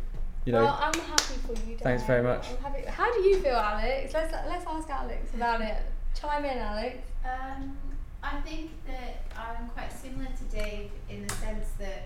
You 0.47 0.53
know. 0.53 0.65
Well, 0.65 0.79
I'm 0.81 0.99
happy 0.99 1.35
for 1.47 1.53
you. 1.69 1.77
Dad. 1.77 1.83
Thanks 1.83 2.05
very 2.05 2.23
much. 2.23 2.47
How 2.89 3.13
do 3.13 3.21
you 3.21 3.37
feel, 3.39 3.57
Alex? 3.57 4.15
Let's 4.15 4.33
let's 4.33 4.67
ask 4.67 4.89
Alex 4.89 5.35
about 5.35 5.61
it. 5.61 5.77
Chime 6.19 6.45
in, 6.47 6.59
Alex. 6.59 6.97
Um, 7.25 7.77
I 8.23 8.41
think 8.41 8.71
that 8.87 9.25
I'm 9.37 9.69
quite 9.69 9.93
similar 9.93 10.31
to 10.41 10.45
Dave 10.45 10.91
in 11.11 11.27
the 11.27 11.35
sense 11.35 11.67
that 11.79 12.03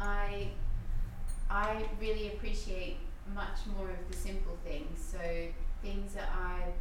I 0.00 0.48
I 1.48 1.84
really 2.00 2.28
appreciate 2.32 2.96
much 3.34 3.58
more 3.76 3.88
of 3.90 4.02
the 4.10 4.16
simple 4.16 4.56
things. 4.64 4.98
So 5.12 5.24
things 5.80 6.14
that 6.14 6.30
I've 6.52 6.74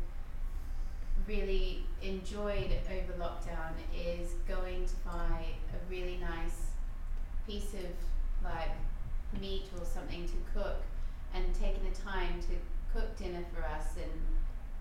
really 1.27 1.83
enjoyed 2.01 2.71
over 2.91 3.13
lockdown 3.19 3.73
is 3.95 4.31
going 4.47 4.85
to 4.85 4.95
buy 5.05 5.45
a 5.73 5.91
really 5.91 6.17
nice 6.17 6.71
piece 7.47 7.73
of 7.73 7.89
like 8.43 8.71
meat 9.39 9.65
or 9.79 9.85
something 9.85 10.27
to 10.27 10.33
cook 10.53 10.81
and 11.33 11.45
taking 11.55 11.83
the 11.89 11.95
time 12.01 12.39
to 12.41 12.55
cook 12.93 13.15
dinner 13.17 13.43
for 13.53 13.63
us 13.63 13.95
and 13.95 14.11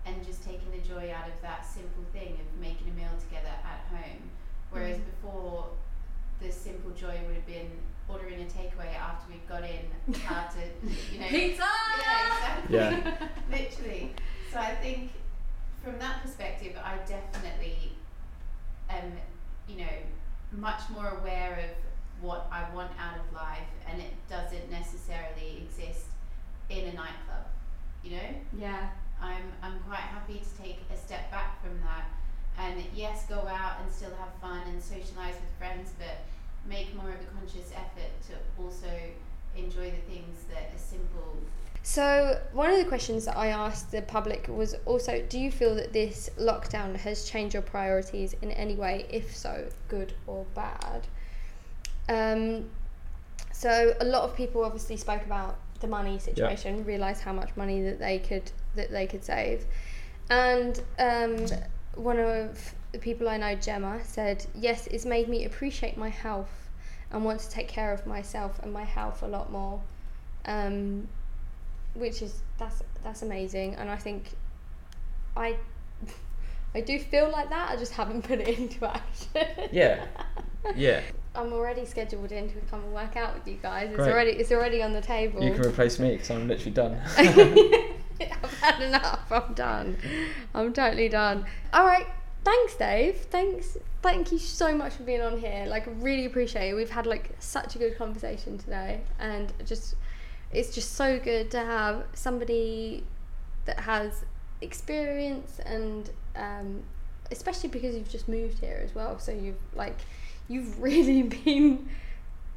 and 0.05 0.25
just 0.25 0.43
taking 0.43 0.69
the 0.71 0.85
joy 0.85 1.13
out 1.15 1.27
of 1.27 1.41
that 1.41 1.65
simple 1.65 2.03
thing 2.11 2.33
of 2.33 2.61
making 2.61 2.89
a 2.89 2.93
meal 2.93 3.15
together 3.21 3.47
at 3.63 3.87
home. 3.89 4.29
Whereas 4.69 4.97
mm. 4.97 5.05
before 5.05 5.67
the 6.41 6.51
simple 6.51 6.91
joy 6.91 7.17
would 7.25 7.35
have 7.35 7.45
been 7.45 7.71
ordering 8.09 8.41
a 8.41 8.45
takeaway 8.45 8.93
after 8.99 9.31
we've 9.31 9.47
got 9.47 9.63
in 9.63 10.13
how 10.25 10.49
to 10.49 10.59
you 11.13 11.19
know 11.19 11.27
pizza 11.27 11.63
yeah 12.01 12.57
exactly 12.67 12.75
yeah. 12.75 13.27
literally 13.51 14.11
so 14.51 14.59
I 14.59 14.75
think 14.75 15.11
from 15.83 15.99
that 15.99 16.21
perspective 16.21 16.75
I 16.83 16.97
definitely 17.07 17.93
am 18.89 19.13
you 19.67 19.77
know 19.77 19.95
much 20.51 20.81
more 20.89 21.17
aware 21.19 21.59
of 21.69 22.23
what 22.23 22.47
I 22.51 22.73
want 22.73 22.91
out 22.99 23.17
of 23.17 23.33
life 23.33 23.67
and 23.89 24.01
it 24.01 24.13
doesn't 24.29 24.71
necessarily 24.71 25.65
exist 25.67 26.05
in 26.69 26.85
a 26.85 26.93
nightclub 26.93 27.45
you 28.03 28.11
know 28.11 28.29
yeah 28.57 28.89
I'm 29.23 29.43
I'm 29.61 29.79
quite 29.87 30.03
happy 30.11 30.41
to 30.43 30.61
take 30.61 30.79
a 30.93 30.97
step 30.97 31.31
back 31.31 31.63
from 31.63 31.79
that, 31.79 32.11
and 32.59 32.83
yes, 32.93 33.25
go 33.27 33.39
out 33.47 33.79
and 33.81 33.91
still 33.91 34.11
have 34.19 34.33
fun 34.41 34.61
and 34.67 34.83
socialize 34.83 35.35
with 35.35 35.53
friends, 35.57 35.93
but 35.97 36.27
make 36.67 36.93
more 36.95 37.09
of 37.09 37.15
a 37.15 37.29
conscious 37.39 37.71
effort 37.71 38.11
to 38.27 38.33
also 38.61 38.91
enjoy 39.55 39.91
the 39.91 40.03
things 40.11 40.43
that 40.49 40.75
are 40.75 40.77
simple. 40.77 41.37
So, 41.85 42.39
one 42.53 42.71
of 42.71 42.77
the 42.77 42.85
questions 42.85 43.25
that 43.25 43.35
I 43.35 43.47
asked 43.47 43.91
the 43.91 44.01
public 44.01 44.47
was 44.47 44.73
also 44.85 45.21
do 45.27 45.37
you 45.37 45.51
feel 45.51 45.75
that 45.75 45.91
this 45.91 46.29
lockdown 46.39 46.95
has 46.95 47.25
changed 47.29 47.53
your 47.53 47.61
priorities 47.61 48.33
in 48.41 48.51
any 48.51 48.75
way? 48.75 49.05
If 49.09 49.35
so, 49.35 49.67
good 49.89 50.13
or 50.25 50.45
bad? 50.55 51.05
Um, 52.07 52.69
so, 53.51 53.93
a 53.99 54.05
lot 54.05 54.23
of 54.23 54.33
people 54.33 54.63
obviously 54.63 54.95
spoke 54.95 55.25
about 55.25 55.59
the 55.81 55.87
money 55.87 56.17
situation, 56.19 56.85
realised 56.85 57.21
how 57.21 57.33
much 57.33 57.49
money 57.57 57.81
that 57.83 57.99
they 57.99 58.17
could 58.17 58.49
that 58.75 58.89
they 58.89 59.05
could 59.05 59.25
save, 59.25 59.65
and 60.29 60.81
um, 60.99 61.45
one 61.95 62.17
of 62.17 62.73
the 62.93 62.97
people 62.97 63.27
I 63.27 63.35
know, 63.35 63.55
Gemma, 63.55 63.99
said, 64.05 64.45
"Yes, 64.55 64.87
it's 64.87 65.05
made 65.05 65.27
me 65.27 65.43
appreciate 65.43 65.97
my 65.97 66.09
health 66.09 66.69
and 67.11 67.25
want 67.25 67.41
to 67.41 67.49
take 67.49 67.67
care 67.67 67.91
of 67.91 68.07
myself 68.07 68.57
and 68.63 68.71
my 68.71 68.85
health 68.85 69.21
a 69.21 69.27
lot 69.27 69.51
more." 69.51 69.81
Um, 70.45 71.09
which 71.93 72.21
is 72.21 72.41
that's 72.57 72.81
that's 73.03 73.21
amazing, 73.21 73.75
and 73.75 73.89
I 73.89 73.97
think 73.97 74.31
I 75.35 75.57
I 76.75 76.81
do 76.81 76.99
feel 76.99 77.29
like 77.29 77.49
that. 77.49 77.71
I 77.71 77.75
just 77.75 77.93
haven't 77.93 78.23
put 78.27 78.39
it 78.39 78.47
into 78.47 78.85
action. 78.85 79.67
Yeah. 79.71 80.05
Yeah. 80.77 81.01
I'm 81.35 81.51
already 81.51 81.85
scheduled 81.85 82.31
in 82.31 82.47
to 82.47 82.55
come 82.71 82.81
and 82.85 82.93
work 82.93 83.17
out 83.17 83.33
with 83.33 83.45
you 83.45 83.59
guys. 83.61 83.89
It's 83.89 83.97
Great. 83.97 84.09
already 84.13 84.31
it's 84.31 84.49
already 84.49 84.81
on 84.81 84.93
the 84.93 85.01
table. 85.01 85.43
You 85.43 85.51
can 85.51 85.65
replace 85.65 85.99
me 85.99 86.11
because 86.13 86.31
I'm 86.31 86.47
literally 86.47 86.71
done. 86.71 87.01
I've 87.17 88.53
had 88.61 88.81
enough. 88.81 89.29
I'm 89.29 89.53
done. 89.53 89.97
I'm 90.53 90.71
totally 90.71 91.09
done. 91.09 91.45
All 91.73 91.85
right. 91.85 92.07
Thanks, 92.45 92.75
Dave. 92.75 93.17
Thanks. 93.29 93.77
Thank 94.01 94.31
you 94.31 94.37
so 94.37 94.73
much 94.73 94.93
for 94.93 95.03
being 95.03 95.21
on 95.21 95.37
here. 95.37 95.65
Like, 95.67 95.85
really 95.97 96.25
appreciate 96.25 96.69
it. 96.69 96.75
We've 96.75 96.89
had 96.89 97.05
like 97.05 97.35
such 97.39 97.75
a 97.75 97.77
good 97.77 97.97
conversation 97.97 98.57
today, 98.57 99.01
and 99.19 99.51
just 99.65 99.95
it's 100.53 100.73
just 100.73 100.93
so 100.93 101.19
good 101.19 101.49
to 101.51 101.59
have 101.59 102.03
somebody 102.13 103.03
that 103.65 103.79
has 103.81 104.25
experience 104.61 105.59
and 105.65 106.09
um, 106.35 106.83
especially 107.31 107.69
because 107.69 107.95
you've 107.95 108.09
just 108.09 108.27
moved 108.27 108.59
here 108.59 108.81
as 108.83 108.93
well. 108.95 109.19
So 109.19 109.31
you've 109.31 109.59
like 109.75 109.97
you've 110.47 110.79
really 110.81 111.23
been 111.23 111.89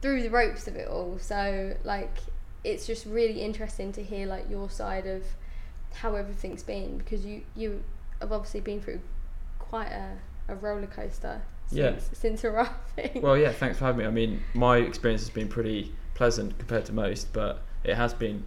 through 0.03 0.23
the 0.23 0.31
ropes 0.31 0.67
of 0.69 0.77
it 0.77 0.89
all. 0.89 1.19
So 1.21 1.77
like 1.85 2.17
it's 2.65 2.87
just 2.87 3.07
really 3.07 3.41
interesting 3.43 3.93
to 3.93 4.03
hear 4.03 4.27
like 4.27 4.49
your 4.51 4.69
side 4.71 5.07
of 5.07 5.23
how 5.95 6.15
everything's 6.15 6.63
been 6.63 6.99
because 6.99 7.25
you 7.25 7.43
you 7.55 7.83
have 8.21 8.33
obviously 8.33 8.61
been 8.61 8.81
through 8.81 9.01
quite 9.59 9.89
a, 9.93 10.17
a 10.49 10.55
roller 10.55 10.87
coaster 10.87 11.41
since, 11.69 11.79
Yeah. 11.79 11.95
since 12.13 12.45
arriving. 12.45 13.23
well, 13.23 13.37
yeah. 13.37 13.53
Thanks 13.53 13.79
for 13.79 13.85
having 13.87 13.99
me. 14.01 14.07
I 14.07 14.11
mean, 14.11 14.43
my 14.55 14.79
experience 14.79 15.23
has 15.23 15.31
been 15.31 15.49
pretty 15.49 15.93
pleasant 16.15 16.57
compared 16.59 16.85
to 16.87 16.93
most, 16.93 17.33
but 17.33 17.63
it 17.85 17.95
has 17.95 18.13
been 18.15 18.45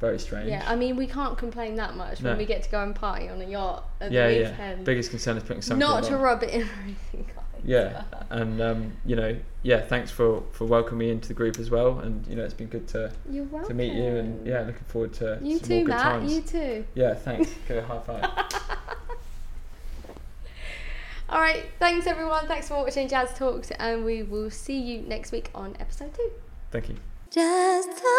very 0.00 0.18
strange. 0.18 0.48
yeah, 0.48 0.64
I 0.66 0.76
mean 0.76 0.96
we 0.96 1.06
can't 1.06 1.36
complain 1.36 1.74
that 1.76 1.94
much 1.96 2.22
when 2.22 2.32
No. 2.32 2.38
we 2.38 2.46
get 2.46 2.62
to 2.62 2.70
go 2.70 2.82
and 2.82 2.94
party 2.94 3.28
on 3.28 3.40
a 3.40 3.44
yacht 3.44 3.84
at 4.00 4.10
yeah, 4.10 4.28
the 4.28 4.34
yeah. 4.40 4.50
weekend. 4.50 4.84
Biggest 4.84 5.10
concern 5.10 5.36
is 5.36 5.42
putting 5.42 5.60
something 5.62 5.78
Not 5.86 6.04
to 6.04 6.16
rub 6.16 6.42
it 6.42 6.50
in 6.50 6.62
or 6.62 6.68
anything, 6.84 7.24
guys. 7.26 7.36
Yeah, 7.62 8.04
and 8.30 8.58
um, 8.62 8.92
you 9.04 9.14
know, 9.16 9.36
yeah. 9.62 9.82
Thanks 9.82 10.10
for 10.10 10.42
for 10.52 10.64
welcoming 10.64 10.98
me 11.08 11.10
into 11.12 11.28
the 11.28 11.34
group 11.34 11.58
as 11.58 11.70
well, 11.70 11.98
and 11.98 12.26
you 12.26 12.34
know, 12.34 12.42
it's 12.42 12.54
been 12.54 12.68
good 12.68 12.88
to 12.88 13.12
You're 13.30 13.44
welcome. 13.44 13.68
to 13.68 13.74
meet 13.74 13.92
you, 13.92 14.16
and 14.16 14.46
yeah, 14.46 14.60
looking 14.62 14.84
forward 14.86 15.12
to 15.14 15.38
You 15.42 15.58
some 15.58 15.68
too, 15.68 15.74
more 15.74 15.84
good 15.84 15.90
Matt. 15.90 16.02
times. 16.02 16.32
You 16.32 16.40
too. 16.40 16.84
Yeah, 16.94 17.12
thanks. 17.12 17.50
Go 17.68 17.82
high 17.82 17.98
five. 18.00 18.24
All 21.28 21.40
right. 21.40 21.66
Thanks, 21.78 22.06
everyone. 22.06 22.46
Thanks 22.48 22.68
for 22.68 22.74
watching 22.82 23.06
Jazz 23.08 23.34
Talks, 23.36 23.70
and 23.72 24.06
we 24.06 24.22
will 24.22 24.50
see 24.50 24.80
you 24.80 25.02
next 25.02 25.30
week 25.30 25.50
on 25.54 25.76
episode 25.78 26.14
two. 26.14 26.30
Thank 26.70 26.88
you. 26.88 26.96
Just 27.30 27.90
thought. 27.92 28.10